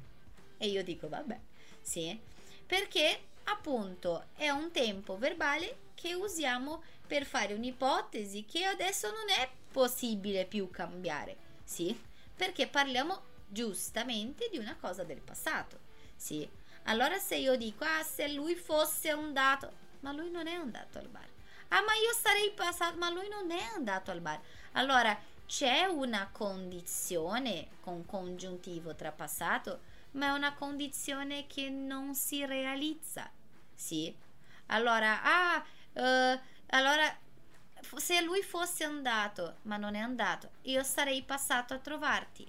E 0.58 0.68
io 0.68 0.84
dico, 0.84 1.08
vabbè, 1.08 1.36
sì. 1.80 2.16
Perché 2.64 3.22
appunto 3.50 4.26
è 4.34 4.50
un 4.50 4.70
tempo 4.70 5.16
verbale 5.16 5.86
che 5.94 6.14
usiamo 6.14 6.82
per 7.06 7.24
fare 7.24 7.54
un'ipotesi 7.54 8.44
che 8.44 8.64
adesso 8.64 9.10
non 9.10 9.28
è 9.28 9.48
possibile 9.70 10.44
più 10.44 10.70
cambiare, 10.70 11.36
sì? 11.64 11.98
Perché 12.34 12.66
parliamo 12.66 13.22
giustamente 13.48 14.48
di 14.50 14.58
una 14.58 14.76
cosa 14.78 15.04
del 15.04 15.20
passato, 15.20 15.78
sì? 16.14 16.48
Allora 16.84 17.18
se 17.18 17.36
io 17.36 17.56
dico, 17.56 17.84
ah, 17.84 18.02
se 18.02 18.28
lui 18.28 18.54
fosse 18.54 19.10
andato, 19.10 19.72
ma 20.00 20.12
lui 20.12 20.30
non 20.30 20.46
è 20.46 20.54
andato 20.54 20.98
al 20.98 21.08
bar. 21.08 21.28
Ah, 21.68 21.82
ma 21.82 21.92
io 21.94 22.12
sarei 22.18 22.50
passato, 22.52 22.96
ma 22.96 23.10
lui 23.10 23.28
non 23.28 23.50
è 23.50 23.62
andato 23.74 24.10
al 24.10 24.20
bar. 24.20 24.40
Allora 24.72 25.18
c'è 25.46 25.84
una 25.84 26.28
condizione 26.30 27.68
con 27.80 28.06
congiuntivo 28.06 28.94
tra 28.94 29.12
passato, 29.12 29.80
ma 30.12 30.28
è 30.28 30.30
una 30.30 30.54
condizione 30.54 31.46
che 31.46 31.68
non 31.68 32.14
si 32.14 32.44
realizza, 32.46 33.30
sì? 33.78 34.14
Allora, 34.66 35.20
ah, 35.22 35.64
uh, 35.92 36.40
allora 36.70 37.16
se 37.96 38.20
lui 38.22 38.42
fosse 38.42 38.84
andato, 38.84 39.58
ma 39.62 39.76
non 39.76 39.94
è 39.94 40.00
andato, 40.00 40.50
io 40.62 40.82
sarei 40.82 41.22
passato 41.22 41.74
a 41.74 41.78
trovarti. 41.78 42.46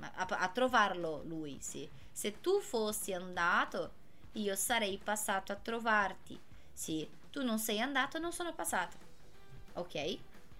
A, 0.00 0.26
a, 0.26 0.48
trovarlo 0.48 1.22
lui, 1.24 1.58
sì. 1.60 1.88
Se 2.12 2.40
tu 2.40 2.60
fossi 2.60 3.12
andato, 3.12 3.92
io 4.32 4.54
sarei 4.56 4.98
passato 5.02 5.52
a 5.52 5.56
trovarti. 5.56 6.38
Sì, 6.72 7.08
tu 7.30 7.42
non 7.44 7.58
sei 7.58 7.80
andato, 7.80 8.18
non 8.18 8.32
sono 8.32 8.52
passato. 8.52 8.96
Ok? 9.74 10.18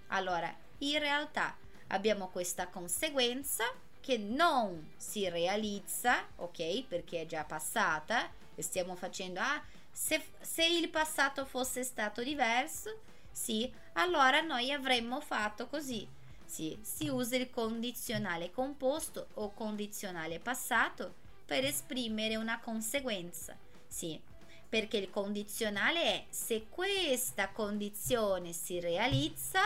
Allora, 0.08 0.54
in 0.78 0.98
realtà 0.98 1.56
abbiamo 1.88 2.28
questa 2.28 2.68
conseguenza 2.68 3.64
che 4.00 4.16
non 4.16 4.92
si 4.96 5.28
realizza, 5.28 6.24
ok? 6.36 6.84
Perché 6.86 7.22
è 7.22 7.26
già 7.26 7.44
passata 7.44 8.30
e 8.54 8.62
stiamo 8.62 8.96
facendo, 8.96 9.40
ah, 9.40 9.62
se, 9.90 10.22
se 10.40 10.64
il 10.64 10.88
passato 10.88 11.44
fosse 11.44 11.82
stato 11.82 12.22
diverso, 12.22 13.00
sì, 13.30 13.72
allora 13.94 14.40
noi 14.40 14.72
avremmo 14.72 15.20
fatto 15.20 15.66
così. 15.66 16.06
Sì, 16.44 16.78
si 16.80 17.08
usa 17.08 17.36
il 17.36 17.50
condizionale 17.50 18.50
composto 18.50 19.28
o 19.34 19.52
condizionale 19.52 20.40
passato 20.40 21.14
per 21.44 21.64
esprimere 21.64 22.36
una 22.36 22.58
conseguenza. 22.58 23.56
Sì, 23.86 24.20
perché 24.68 24.96
il 24.96 25.10
condizionale 25.10 26.02
è 26.02 26.24
se 26.30 26.66
questa 26.68 27.48
condizione 27.50 28.52
si 28.52 28.80
realizza, 28.80 29.60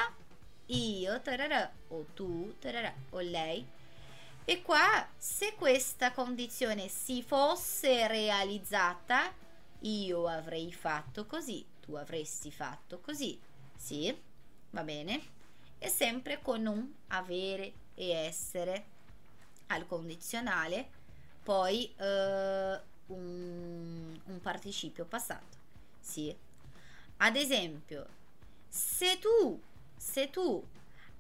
io 0.66 1.20
tararà, 1.20 1.70
o 1.88 2.06
tu 2.14 2.54
tararà, 2.58 2.92
o 3.10 3.20
lei. 3.20 3.66
E 4.44 4.62
qua 4.62 5.08
se 5.16 5.54
questa 5.54 6.12
condizione 6.12 6.88
si 6.88 7.22
fosse 7.22 8.08
realizzata, 8.08 9.32
io 9.82 10.26
avrei 10.26 10.72
fatto 10.72 11.26
così, 11.26 11.64
tu 11.80 11.94
avresti 11.94 12.50
fatto 12.50 13.00
così. 13.00 13.38
Sì, 13.76 14.16
va 14.70 14.82
bene? 14.82 15.20
E 15.78 15.88
sempre 15.88 16.40
con 16.40 16.66
un 16.66 16.92
avere 17.08 17.72
e 17.94 18.10
essere 18.10 18.84
al 19.68 19.86
condizionale, 19.86 20.88
poi 21.42 21.92
eh, 21.96 22.80
un, 23.06 24.20
un 24.24 24.40
participio 24.40 25.04
passato. 25.04 25.56
Sì. 26.00 26.34
Ad 27.18 27.36
esempio, 27.36 28.06
se 28.68 29.18
tu, 29.18 29.60
se 29.96 30.30
tu 30.30 30.64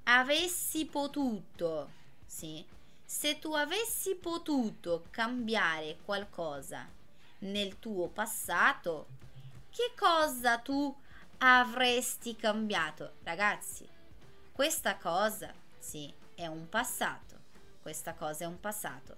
avessi 0.04 0.86
potuto, 0.86 1.90
sì, 2.26 2.64
se 3.04 3.38
tu 3.38 3.52
avessi 3.52 4.14
potuto 4.14 5.04
cambiare 5.10 5.98
qualcosa 6.04 7.00
nel 7.42 7.78
tuo 7.78 8.08
passato, 8.08 9.06
che 9.70 9.92
cosa 9.96 10.58
tu 10.58 10.94
avresti 11.38 12.36
cambiato? 12.36 13.14
Ragazzi, 13.22 13.88
questa 14.52 14.96
cosa, 14.96 15.52
sì, 15.78 16.12
è 16.34 16.46
un 16.46 16.68
passato. 16.68 17.40
Questa 17.80 18.14
cosa 18.14 18.44
è 18.44 18.46
un 18.46 18.60
passato. 18.60 19.16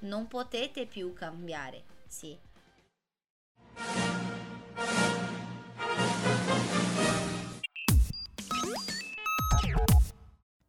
Non 0.00 0.26
potete 0.26 0.86
più 0.86 1.12
cambiare, 1.12 1.84
sì. 2.06 2.38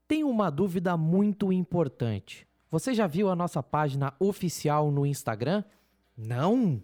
Tem 0.07 0.23
uma 0.23 0.49
dúvida 0.49 0.97
muito 0.97 1.51
importante. 1.51 2.45
Você 2.69 2.93
já 2.93 3.07
viu 3.07 3.29
a 3.29 3.35
nossa 3.35 3.63
página 3.63 4.13
oficial 4.19 4.91
no 4.91 5.05
Instagram? 5.05 5.63
Não? 6.17 6.83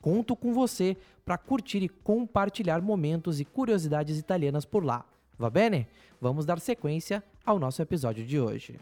Conto 0.00 0.34
com 0.34 0.54
você 0.54 0.96
para 1.24 1.36
curtir 1.36 1.82
e 1.82 1.88
compartilhar 1.88 2.80
momentos 2.80 3.38
e 3.38 3.44
curiosidades 3.44 4.18
italianas 4.18 4.64
por 4.64 4.82
lá. 4.82 5.04
Va 5.38 5.50
bene? 5.50 5.88
Vamos 6.20 6.46
dar 6.46 6.58
sequência 6.58 7.22
ao 7.44 7.58
nosso 7.58 7.82
episódio 7.82 8.24
de 8.24 8.40
hoje. 8.40 8.80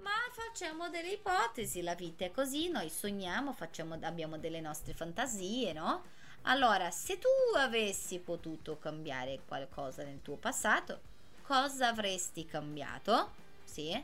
Ma 0.00 0.10
facciamo 0.32 0.90
delle 0.90 1.12
ipotesi, 1.12 1.80
la 1.82 1.94
vita 1.94 2.26
è 2.26 2.30
così, 2.30 2.68
noi 2.68 2.90
sogniamo, 2.90 3.52
facciamo, 3.52 3.98
abbiamo 4.02 4.38
delle 4.38 4.60
nostre 4.60 4.92
fantasie, 4.92 5.72
no? 5.72 6.02
Allora, 6.42 6.90
se 6.90 7.18
tu 7.18 7.28
avessi 7.56 8.18
potuto 8.18 8.78
cambiare 8.78 9.40
qualcosa 9.46 10.02
nel 10.04 10.20
tuo 10.22 10.36
passato, 10.36 11.00
cosa 11.42 11.88
avresti 11.88 12.44
cambiato? 12.44 13.30
Sì. 13.64 13.98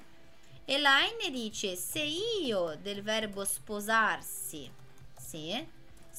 Elaine 0.65 1.31
dice, 1.31 1.77
se 1.77 2.03
io 2.03 2.77
del 2.77 3.03
verbo 3.03 3.45
sposarsi, 3.45 4.71
sì, 5.17 5.67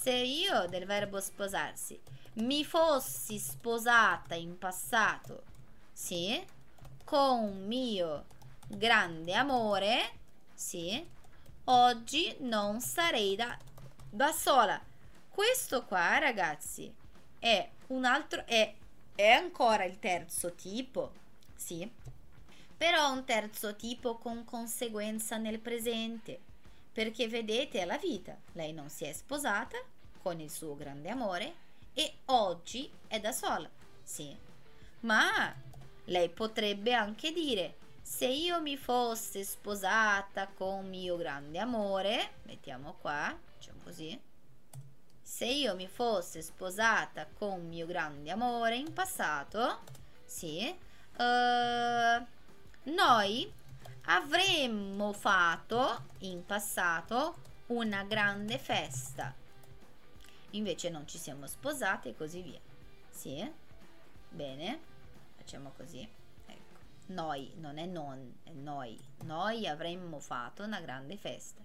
se 0.08 0.14
io 0.14 0.68
del 0.68 0.86
verbo 0.86 1.20
sposarsi 1.20 2.00
mi 2.36 2.64
fossi 2.64 3.38
sposata 3.38 4.36
in 4.36 4.58
passato 4.58 5.44
sì, 5.92 6.42
con 7.04 7.66
mio 7.66 8.28
grande 8.70 9.34
amore, 9.34 10.12
sì, 10.54 11.06
oggi 11.66 12.38
non 12.40 12.80
sarei 12.80 13.36
da, 13.36 13.58
da 14.10 14.32
sola. 14.32 14.82
Questo 15.28 15.84
qua, 15.84 16.20
ragazzi, 16.20 16.90
è 17.38 17.70
un 17.88 18.06
altro, 18.06 18.46
è, 18.46 18.74
è 19.14 19.28
ancora 19.28 19.84
il 19.84 20.00
terzo 20.00 20.54
tipo, 20.54 21.12
sì, 21.54 21.92
però 22.78 23.12
un 23.12 23.26
terzo 23.26 23.76
tipo 23.76 24.16
con 24.16 24.46
conseguenza 24.46 25.36
nel 25.36 25.60
presente, 25.60 26.40
perché 26.94 27.28
vedete 27.28 27.84
la 27.84 27.98
vita, 27.98 28.38
lei 28.54 28.72
non 28.72 28.90
si 28.90 29.04
è 29.04 29.12
sposata 29.12 29.96
con 30.28 30.42
il 30.42 30.52
suo 30.52 30.76
grande 30.76 31.10
amore 31.10 31.54
e 31.94 32.16
oggi 32.26 32.92
è 33.08 33.18
da 33.22 33.32
sola, 33.32 33.70
sì, 34.04 34.36
ma 35.02 35.56
lei 36.04 36.28
potrebbe 36.28 36.92
anche 36.92 37.32
dire 37.32 37.78
se 38.02 38.26
io 38.28 38.60
mi 38.60 38.76
fosse 38.76 39.46
sposata 39.46 40.50
con 40.50 40.90
mio 40.90 41.16
grande 41.16 41.60
amore, 41.60 42.32
mettiamo 42.44 42.98
qua, 43.00 43.34
diciamo 43.58 43.80
così, 43.86 44.20
se 45.22 45.46
io 45.46 45.76
mi 45.76 45.88
fosse 45.88 46.42
sposata 46.42 47.26
con 47.34 47.66
mio 47.66 47.86
grande 47.86 48.30
amore 48.30 48.76
in 48.76 48.92
passato, 48.92 49.80
sì, 50.26 50.78
uh, 51.20 52.26
noi 52.92 53.50
avremmo 54.08 55.14
fatto 55.14 56.04
in 56.20 56.46
passato 56.46 57.36
una 57.68 58.04
grande 58.04 58.58
festa. 58.58 59.34
Invece 60.52 60.90
non 60.90 61.08
ci 61.08 61.18
siamo 61.18 61.48
sposate 61.48 62.10
e 62.10 62.16
così 62.16 62.42
via. 62.42 62.60
Sì? 63.10 63.52
Bene, 64.30 64.80
facciamo 65.36 65.72
così. 65.76 66.08
Ecco, 66.46 66.80
noi, 67.08 67.52
non 67.58 67.78
è 67.78 67.86
non, 67.86 68.40
è 68.44 68.52
noi. 68.52 69.00
Noi 69.24 69.68
avremmo 69.68 70.20
fatto 70.20 70.64
una 70.64 70.80
grande 70.80 71.18
festa. 71.18 71.64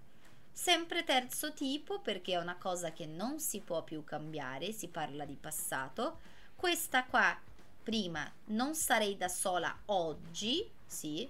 Sempre 0.51 1.05
terzo 1.05 1.53
tipo 1.53 2.01
perché 2.01 2.33
è 2.33 2.41
una 2.41 2.57
cosa 2.57 2.93
che 2.93 3.07
non 3.07 3.41
si 3.41 3.61
può 3.61 3.83
più 3.83 4.05
cambiare, 4.05 4.73
si 4.73 4.89
parla 4.89 5.25
di 5.25 5.37
passato. 5.37 6.21
Questa 6.55 7.05
qua 7.05 7.39
prima 7.83 8.31
non 8.47 8.75
sarei 8.75 9.17
da 9.17 9.29
sola 9.29 9.77
oggi, 9.87 10.71
sì, 10.87 11.29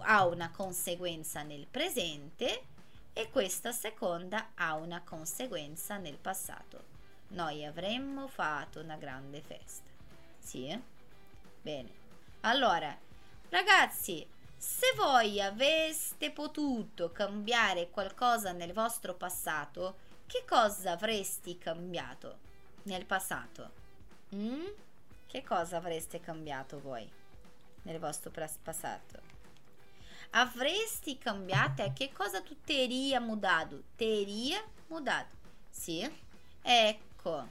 ha 0.00 0.26
una 0.26 0.50
conseguenza 0.50 1.42
nel 1.42 1.66
presente 1.66 2.62
e 3.12 3.30
questa 3.30 3.72
seconda 3.72 4.50
ha 4.54 4.74
una 4.74 5.02
conseguenza 5.02 5.96
nel 5.96 6.18
passato. 6.18 6.96
Noi 7.28 7.64
avremmo 7.64 8.28
fatto 8.28 8.80
una 8.80 8.96
grande 8.96 9.40
festa. 9.40 9.88
Sì? 10.38 10.80
Bene. 11.60 11.90
Allora, 12.40 12.96
ragazzi, 13.50 14.26
se 14.56 14.92
voi 14.96 15.40
aveste 15.40 16.30
potuto 16.30 17.12
cambiare 17.12 17.90
qualcosa 17.90 18.52
nel 18.52 18.72
vostro 18.72 19.14
passato, 19.14 20.06
che 20.26 20.44
cosa 20.46 20.92
avresti 20.92 21.58
cambiato 21.58 22.38
nel 22.84 23.04
passato? 23.04 23.70
Mm? 24.34 24.66
Che 25.26 25.44
cosa 25.44 25.76
avreste 25.76 26.20
cambiato 26.20 26.80
voi 26.80 27.08
nel 27.82 27.98
vostro 27.98 28.30
passato? 28.62 29.37
Avresti 30.30 31.18
cambiato? 31.18 31.90
Che 31.94 32.12
cosa 32.12 32.40
tu 32.42 32.56
teria 32.64 33.20
mudato? 33.20 33.82
Teria 33.96 34.62
mudato? 34.88 35.36
Sì? 35.70 36.08
Ecco, 36.62 37.46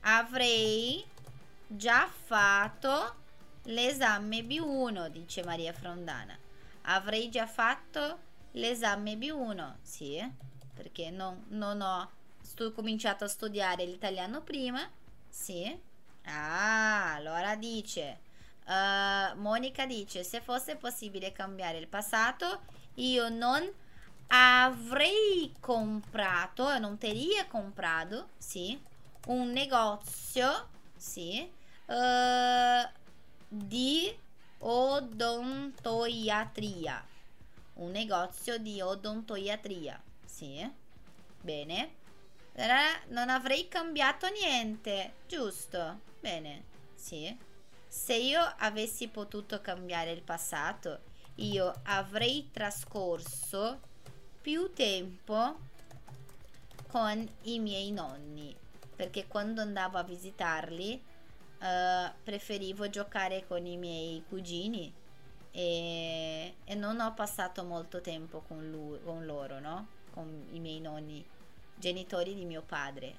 avrei 0.00 1.04
già 1.66 2.08
fatto 2.08 3.22
l'esame 3.64 4.40
B1, 4.40 5.08
dice 5.08 5.42
Maria 5.44 5.72
Frondana 5.72 6.38
avrei 6.84 7.30
già 7.30 7.46
fatto 7.46 8.18
l'esame 8.52 9.14
B1, 9.14 9.74
sì, 9.82 10.22
perché 10.74 11.10
non, 11.10 11.44
non 11.48 11.80
ho 11.80 12.10
sto, 12.42 12.72
cominciato 12.72 13.24
a 13.24 13.28
studiare 13.28 13.84
l'italiano 13.84 14.42
prima, 14.42 14.88
sì. 15.28 15.92
Ah, 16.24 17.14
allora 17.14 17.54
dice, 17.56 18.20
uh, 18.66 19.36
Monica 19.38 19.86
dice, 19.86 20.24
se 20.24 20.40
fosse 20.40 20.76
possibile 20.76 21.32
cambiare 21.32 21.78
il 21.78 21.88
passato, 21.88 22.62
io 22.94 23.28
non 23.28 23.70
avrei 24.28 25.52
comprato, 25.60 26.78
non 26.78 26.96
teria 26.98 27.46
comprato, 27.46 28.30
sì, 28.38 28.80
un 29.26 29.50
negozio, 29.50 30.68
sì, 30.96 31.50
uh, 31.86 32.88
di 33.48 34.16
odontoiatria. 34.58 37.06
Un 37.74 37.90
negozio 37.90 38.56
di 38.58 38.80
odontoiatria. 38.80 40.00
Sì. 40.24 40.70
Bene. 41.40 42.02
Non 43.08 43.28
avrei 43.28 43.66
cambiato 43.68 44.28
niente, 44.28 45.14
giusto? 45.26 46.00
Bene. 46.20 46.62
Sì. 46.94 47.36
Se 47.94 48.12
io 48.12 48.40
avessi 48.58 49.06
potuto 49.06 49.60
cambiare 49.60 50.10
il 50.10 50.20
passato, 50.20 50.98
io 51.36 51.72
avrei 51.84 52.50
trascorso 52.50 53.80
più 54.42 54.72
tempo 54.74 55.56
con 56.88 57.26
i 57.42 57.60
miei 57.60 57.92
nonni, 57.92 58.54
perché 58.96 59.26
quando 59.28 59.62
andavo 59.62 59.96
a 59.96 60.02
visitarli 60.02 61.02
uh, 61.60 62.12
preferivo 62.22 62.90
giocare 62.90 63.46
con 63.46 63.64
i 63.64 63.76
miei 63.76 64.24
cugini 64.28 64.92
e, 65.52 66.54
e, 66.64 66.74
non 66.74 66.98
ho 66.98 67.14
passato 67.14 67.62
molto 67.62 68.00
tempo 68.00 68.40
con, 68.40 68.68
lui, 68.70 69.00
con 69.02 69.24
loro, 69.24 69.60
no? 69.60 69.86
Con 70.10 70.48
i 70.50 70.58
miei 70.58 70.80
nonni, 70.80 71.24
genitori 71.76 72.34
di 72.34 72.44
mio 72.44 72.62
padre. 72.62 73.14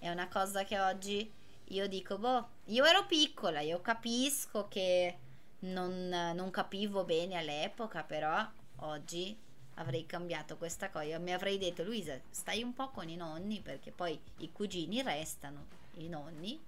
È 0.00 0.10
una 0.10 0.28
cosa 0.28 0.64
che 0.64 0.78
oggi 0.80 1.40
io 1.68 1.86
dico, 1.88 2.18
boh, 2.18 2.48
io 2.66 2.84
ero 2.84 3.06
piccola, 3.06 3.60
io 3.60 3.80
capisco 3.80 4.68
che 4.68 5.16
non, 5.60 6.08
non 6.08 6.50
capivo 6.50 7.04
bene 7.04 7.36
all'epoca, 7.36 8.02
però 8.02 8.46
oggi 8.76 9.36
avrei 9.74 10.06
cambiato 10.06 10.56
questa 10.56 10.90
cosa. 10.90 11.18
Mi 11.18 11.32
avrei 11.32 11.58
detto, 11.58 11.82
Luisa, 11.82 12.18
stai 12.30 12.62
un 12.62 12.74
po' 12.74 12.90
con 12.90 13.08
i 13.08 13.16
nonni 13.16 13.60
perché 13.60 13.90
poi 13.90 14.18
i 14.38 14.52
cugini 14.52 15.02
restano, 15.02 15.66
i 15.94 16.08
nonni 16.08 16.60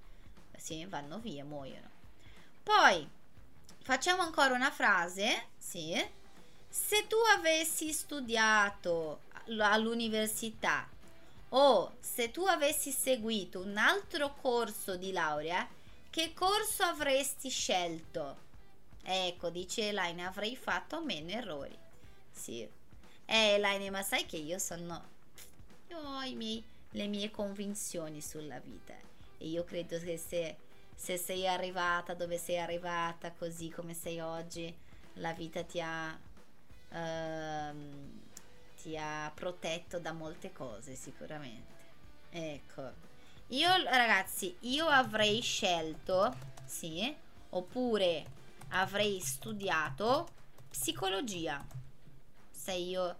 sì, 0.56 0.84
vanno 0.86 1.18
via, 1.18 1.44
muoiono. 1.44 1.90
Poi 2.62 3.06
facciamo 3.82 4.22
ancora 4.22 4.54
una 4.54 4.70
frase, 4.70 5.48
sì. 5.58 5.92
Se 6.68 7.06
tu 7.06 7.16
avessi 7.36 7.92
studiato 7.92 9.20
all'università 9.58 10.88
o 11.56 11.96
se 12.00 12.30
tu 12.30 12.44
avessi 12.44 12.90
seguito 12.90 13.60
un 13.60 13.76
altro 13.76 14.34
corso 14.34 14.96
di 14.96 15.12
laurea, 15.12 15.68
che 16.10 16.32
corso 16.32 16.82
avresti 16.82 17.48
scelto? 17.48 18.42
Ecco, 19.02 19.50
dice 19.50 19.88
Elaine, 19.88 20.24
avrei 20.24 20.56
fatto 20.56 21.02
meno 21.02 21.30
errori. 21.30 21.76
Sì. 22.30 22.62
Eh, 23.26 23.54
Elaine, 23.54 23.90
ma 23.90 24.02
sai 24.02 24.26
che 24.26 24.36
io 24.36 24.58
sono... 24.58 25.12
Io 25.88 25.98
ho 25.98 26.20
miei, 26.34 26.62
le 26.90 27.06
mie 27.06 27.30
convinzioni 27.30 28.20
sulla 28.20 28.58
vita 28.58 28.94
e 29.38 29.46
io 29.46 29.64
credo 29.64 29.98
che 29.98 30.16
se, 30.16 30.56
se 30.94 31.16
sei 31.16 31.46
arrivata 31.46 32.14
dove 32.14 32.38
sei 32.38 32.58
arrivata, 32.58 33.30
così 33.32 33.68
come 33.68 33.94
sei 33.94 34.20
oggi, 34.20 34.74
la 35.14 35.32
vita 35.32 35.62
ti 35.62 35.80
ha, 35.80 36.18
ehm, 36.90 38.22
ti 38.84 38.98
ha 38.98 39.32
protetto 39.34 39.98
da 39.98 40.12
molte 40.12 40.52
cose 40.52 40.94
sicuramente. 40.94 41.72
Ecco. 42.28 42.92
Io 43.48 43.68
ragazzi, 43.84 44.54
io 44.60 44.86
avrei 44.86 45.40
scelto, 45.40 46.36
sì, 46.66 47.14
oppure 47.50 48.26
avrei 48.68 49.20
studiato 49.20 50.28
psicologia. 50.68 51.64
Se 52.50 52.72
io 52.72 53.18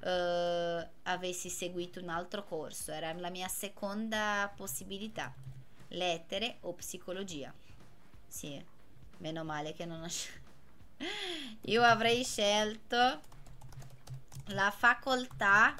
uh, 0.00 0.88
avessi 1.02 1.48
seguito 1.48 1.98
un 2.00 2.08
altro 2.08 2.44
corso, 2.44 2.92
era 2.92 3.12
la 3.14 3.30
mia 3.30 3.48
seconda 3.48 4.52
possibilità, 4.54 5.34
lettere 5.88 6.58
o 6.60 6.72
psicologia. 6.74 7.52
Sì, 8.28 8.64
meno 9.18 9.42
male 9.42 9.72
che 9.72 9.86
non 9.86 10.02
ho 10.02 10.08
scelto. 10.08 10.52
Io 11.66 11.82
avrei 11.82 12.22
scelto 12.22 13.32
la 14.48 14.70
facoltà 14.70 15.74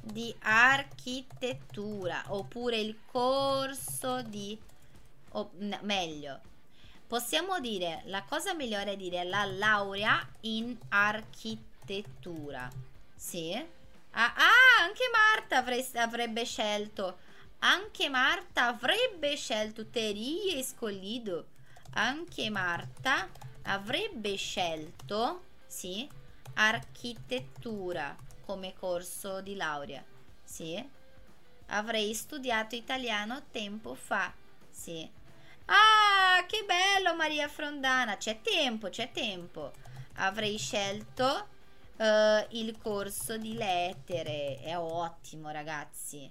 di 0.00 0.34
architettura 0.40 2.24
oppure 2.28 2.78
il 2.78 2.98
corso 3.06 4.22
di 4.22 4.58
o 5.34 5.50
no, 5.58 5.78
meglio 5.82 6.40
possiamo 7.06 7.60
dire 7.60 8.02
la 8.06 8.24
cosa 8.24 8.54
migliore 8.54 8.92
è 8.92 8.96
dire 8.96 9.22
la 9.24 9.44
laurea 9.44 10.26
in 10.40 10.76
architettura 10.88 12.68
sì. 13.22 13.54
Ah, 14.14 14.34
ah 14.34 14.82
anche 14.82 15.04
Marta 15.12 15.58
avreste, 15.58 16.00
avrebbe 16.00 16.44
scelto. 16.44 17.18
Anche 17.60 18.08
Marta 18.08 18.66
avrebbe 18.66 19.36
scelto 19.36 19.86
Teria 19.86 20.56
escolhido. 20.56 21.46
Anche 21.92 22.50
Marta 22.50 23.28
avrebbe 23.62 24.34
scelto, 24.34 25.44
sì, 25.66 26.08
architettura 26.54 28.16
come 28.44 28.74
corso 28.74 29.40
di 29.40 29.54
laurea. 29.54 30.04
Sì. 30.44 31.00
Avrei 31.66 32.12
studiato 32.14 32.74
italiano 32.74 33.44
tempo 33.50 33.94
fa. 33.94 34.32
Sì. 34.68 35.08
Ah, 35.66 36.44
che 36.46 36.64
bello 36.64 37.14
Maria 37.14 37.48
Frondana. 37.48 38.16
C'è 38.16 38.40
tempo, 38.42 38.88
c'è 38.88 39.10
tempo. 39.12 39.72
Avrei 40.16 40.58
scelto 40.58 41.48
uh, 41.96 42.46
il 42.50 42.76
corso 42.78 43.38
di 43.38 43.54
lettere. 43.54 44.58
È 44.60 44.76
ottimo, 44.76 45.50
ragazzi. 45.50 46.30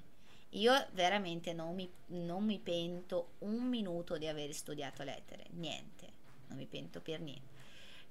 Io 0.55 0.87
veramente 0.91 1.53
non 1.53 1.73
mi, 1.73 1.89
non 2.07 2.43
mi 2.43 2.59
pento 2.59 3.35
un 3.39 3.63
minuto 3.63 4.17
di 4.17 4.27
aver 4.27 4.53
studiato 4.53 5.01
lettere. 5.03 5.45
Niente. 5.51 6.09
Non 6.47 6.57
mi 6.57 6.65
pento 6.65 6.99
per 6.99 7.21
niente. 7.21 7.49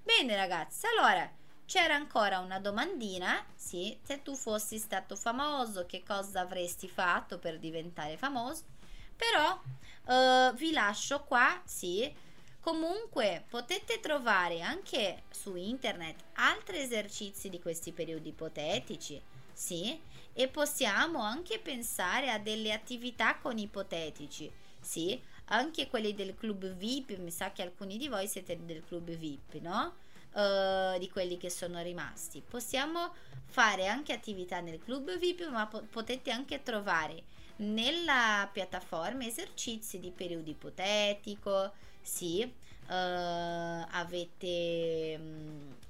Bene, 0.03 0.35
ragazzi. 0.35 0.87
Allora, 0.87 1.31
c'era 1.71 1.95
ancora 1.95 2.41
una 2.41 2.59
domandina. 2.59 3.45
Sì, 3.55 3.97
se 4.03 4.23
tu 4.23 4.35
fossi 4.35 4.77
stato 4.77 5.15
famoso, 5.15 5.87
che 5.87 6.03
cosa 6.05 6.41
avresti 6.41 6.89
fatto 6.89 7.39
per 7.39 7.61
diventare 7.61 8.17
famoso? 8.17 8.65
Però 9.15 9.53
uh, 9.53 10.53
vi 10.57 10.73
lascio 10.73 11.23
qua, 11.23 11.63
sì. 11.65 12.13
Comunque 12.59 13.45
potete 13.49 14.01
trovare 14.01 14.63
anche 14.63 15.23
su 15.31 15.55
internet 15.55 16.25
altri 16.35 16.79
esercizi 16.79 17.49
di 17.49 17.61
questi 17.61 17.93
periodi 17.93 18.31
ipotetici, 18.31 19.23
sì, 19.53 19.99
e 20.33 20.49
possiamo 20.49 21.21
anche 21.21 21.61
pensare 21.61 22.31
a 22.31 22.39
delle 22.39 22.73
attività 22.73 23.39
con 23.39 23.57
ipotetici, 23.57 24.51
sì, 24.81 25.23
anche 25.47 25.89
quelli 25.89 26.15
del 26.15 26.35
club 26.35 26.67
VIP, 26.75 27.17
mi 27.19 27.31
sa 27.31 27.53
che 27.53 27.63
alcuni 27.63 27.97
di 27.97 28.09
voi 28.09 28.27
siete 28.27 28.59
del 28.65 28.85
club 28.85 29.09
VIP, 29.11 29.55
no? 29.61 29.95
Uh, 30.33 30.97
di 30.99 31.11
quelli 31.11 31.37
che 31.37 31.51
sono 31.51 31.83
rimasti. 31.83 32.41
Possiamo 32.41 33.13
fare 33.47 33.89
anche 33.89 34.13
attività 34.13 34.61
nel 34.61 34.79
club 34.79 35.19
VIP, 35.19 35.51
ma 35.51 35.67
po- 35.67 35.83
potete 35.91 36.31
anche 36.31 36.63
trovare 36.63 37.25
nella 37.57 38.49
piattaforma 38.53 39.25
esercizi 39.25 39.99
di 39.99 40.11
periodo 40.11 40.49
ipotetico, 40.49 41.73
sì, 42.01 42.43
uh, 42.43 42.93
avete 43.91 45.19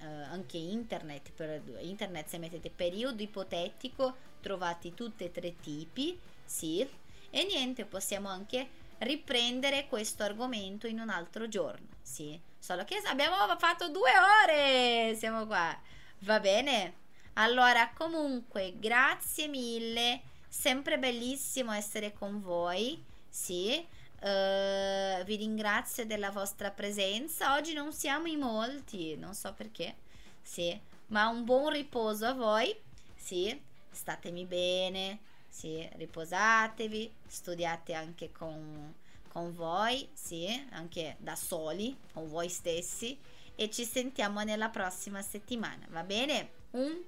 uh, 0.01 0.05
anche 0.31 0.57
internet, 0.57 1.31
per 1.33 1.63
internet 1.81 2.29
se 2.29 2.39
mettete 2.39 2.71
periodo 2.71 3.23
ipotetico 3.23 4.29
trovate 4.41 4.95
tutti 4.95 5.25
e 5.25 5.31
tre 5.31 5.55
tipi, 5.61 6.19
sì, 6.45 6.87
e 7.31 7.45
niente, 7.45 7.85
possiamo 7.85 8.29
anche 8.29 8.69
riprendere 9.01 9.87
questo 9.87 10.23
argomento 10.23 10.87
in 10.87 11.01
un 11.01 11.11
altro 11.11 11.49
giorno, 11.49 11.89
sì, 12.01 12.39
solo 12.59 12.85
che 12.85 13.01
abbiamo 13.07 13.37
fatto 13.59 13.89
due 13.89 14.11
ore, 14.45 15.15
siamo 15.17 15.47
qua, 15.47 15.79
va 16.21 16.41
bene? 16.41 16.95
Allora, 17.35 17.91
comunque, 17.95 18.75
grazie 18.79 19.47
mille 19.49 20.23
sempre 20.51 20.99
bellissimo 20.99 21.73
essere 21.73 22.13
con 22.13 22.41
voi, 22.41 23.03
sì. 23.29 23.87
Uh, 24.21 25.25
vi 25.25 25.37
ringrazio 25.37 26.05
della 26.05 26.31
vostra 26.31 26.71
presenza. 26.71 27.55
Oggi 27.55 27.73
non 27.73 27.93
siamo 27.95 28.27
in 28.27 28.41
molti, 28.41 29.17
non 29.17 29.33
so 29.33 29.55
perché, 29.55 29.95
sì, 30.43 30.79
ma 31.07 31.29
un 31.29 31.45
buon 31.45 31.71
riposo 31.71 32.27
a 32.27 32.35
voi, 32.35 32.77
sì. 33.17 33.59
Statemi 33.91 34.45
bene, 34.45 35.19
sì, 35.61 35.87
riposatevi, 35.97 37.13
studiate 37.27 37.93
anche 37.93 38.33
con, 38.33 38.95
con 39.29 39.55
voi, 39.55 40.09
sì, 40.15 40.49
anche 40.71 41.17
da 41.19 41.37
soli, 41.37 41.95
con 42.15 42.31
voi 42.31 42.49
stessi 42.49 43.19
e 43.55 43.69
ci 43.69 43.85
sentiamo 43.85 44.43
nella 44.43 44.71
prossima 44.71 45.21
settimana, 45.21 45.85
va 45.91 46.03
bene? 46.03 46.51
Un 46.71 46.99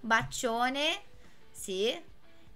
bacione, 0.00 1.02
sì, 1.50 1.94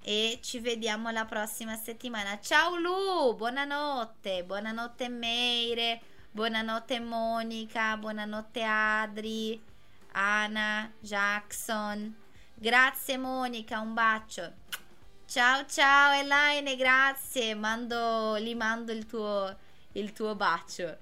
e 0.02 0.38
ci 0.40 0.58
vediamo 0.58 1.10
la 1.10 1.26
prossima 1.26 1.76
settimana. 1.76 2.40
Ciao 2.40 2.78
Lu, 2.78 3.36
buonanotte, 3.36 4.42
buonanotte 4.42 5.08
Meire, 5.10 6.00
buonanotte 6.30 6.98
Monica, 6.98 7.94
buonanotte 7.98 8.62
Adri, 8.62 9.62
Anna, 10.12 10.90
Jackson. 10.98 12.24
Grazie 12.54 13.18
Monica, 13.18 13.80
un 13.80 13.92
bacio. 13.92 14.85
Ciao 15.28 15.66
ciao 15.66 16.12
Elaine, 16.12 16.76
grazie, 16.76 17.54
mando, 17.56 18.38
gli 18.38 18.54
mando 18.54 18.92
il 18.92 19.06
tuo, 19.06 19.54
il 19.92 20.12
tuo 20.12 20.36
bacio. 20.36 20.96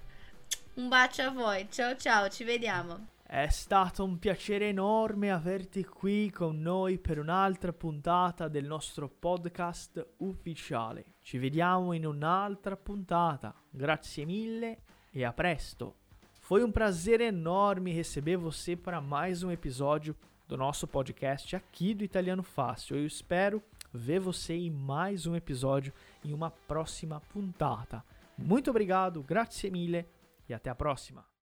Un 0.74 0.88
bacio 0.88 1.22
a 1.24 1.30
voi, 1.30 1.68
ciao 1.70 1.94
ciao, 1.94 2.30
ci 2.30 2.42
vediamo. 2.42 3.08
È 3.22 3.46
stato 3.48 4.02
un 4.02 4.18
piacere 4.18 4.68
enorme 4.68 5.30
averti 5.30 5.84
qui 5.84 6.30
con 6.30 6.58
noi 6.58 6.98
per 6.98 7.18
un'altra 7.18 7.74
puntata 7.74 8.48
del 8.48 8.64
nostro 8.64 9.08
podcast 9.08 10.04
ufficiale. 10.18 11.04
Ci 11.20 11.36
vediamo 11.36 11.92
in 11.92 12.06
un'altra 12.06 12.76
puntata. 12.76 13.54
Grazie 13.68 14.24
mille 14.24 14.78
e 15.10 15.22
a 15.22 15.34
presto. 15.34 15.96
Foi 16.40 16.62
um 16.62 16.72
prazer 16.72 17.20
enorme 17.20 17.92
receber 17.92 18.38
você 18.38 18.74
para 18.74 19.02
mais 19.02 19.42
um 19.42 19.50
episódio 19.50 20.16
do 20.46 20.56
nosso 20.56 20.86
podcast 20.86 21.54
aqui 21.54 21.94
do 21.94 22.04
Italiano 22.04 22.42
Fácil. 22.42 22.96
Eu 22.96 23.06
espero 23.06 23.62
ver 23.94 24.18
você 24.18 24.54
em 24.54 24.70
mais 24.70 25.26
um 25.26 25.36
episódio 25.36 25.92
em 26.24 26.32
uma 26.32 26.50
próxima 26.50 27.20
puntata. 27.20 28.04
Muito 28.36 28.68
obrigado, 28.68 29.22
grazie 29.22 29.70
mille 29.70 30.04
e 30.48 30.52
até 30.52 30.68
a 30.68 30.74
próxima. 30.74 31.24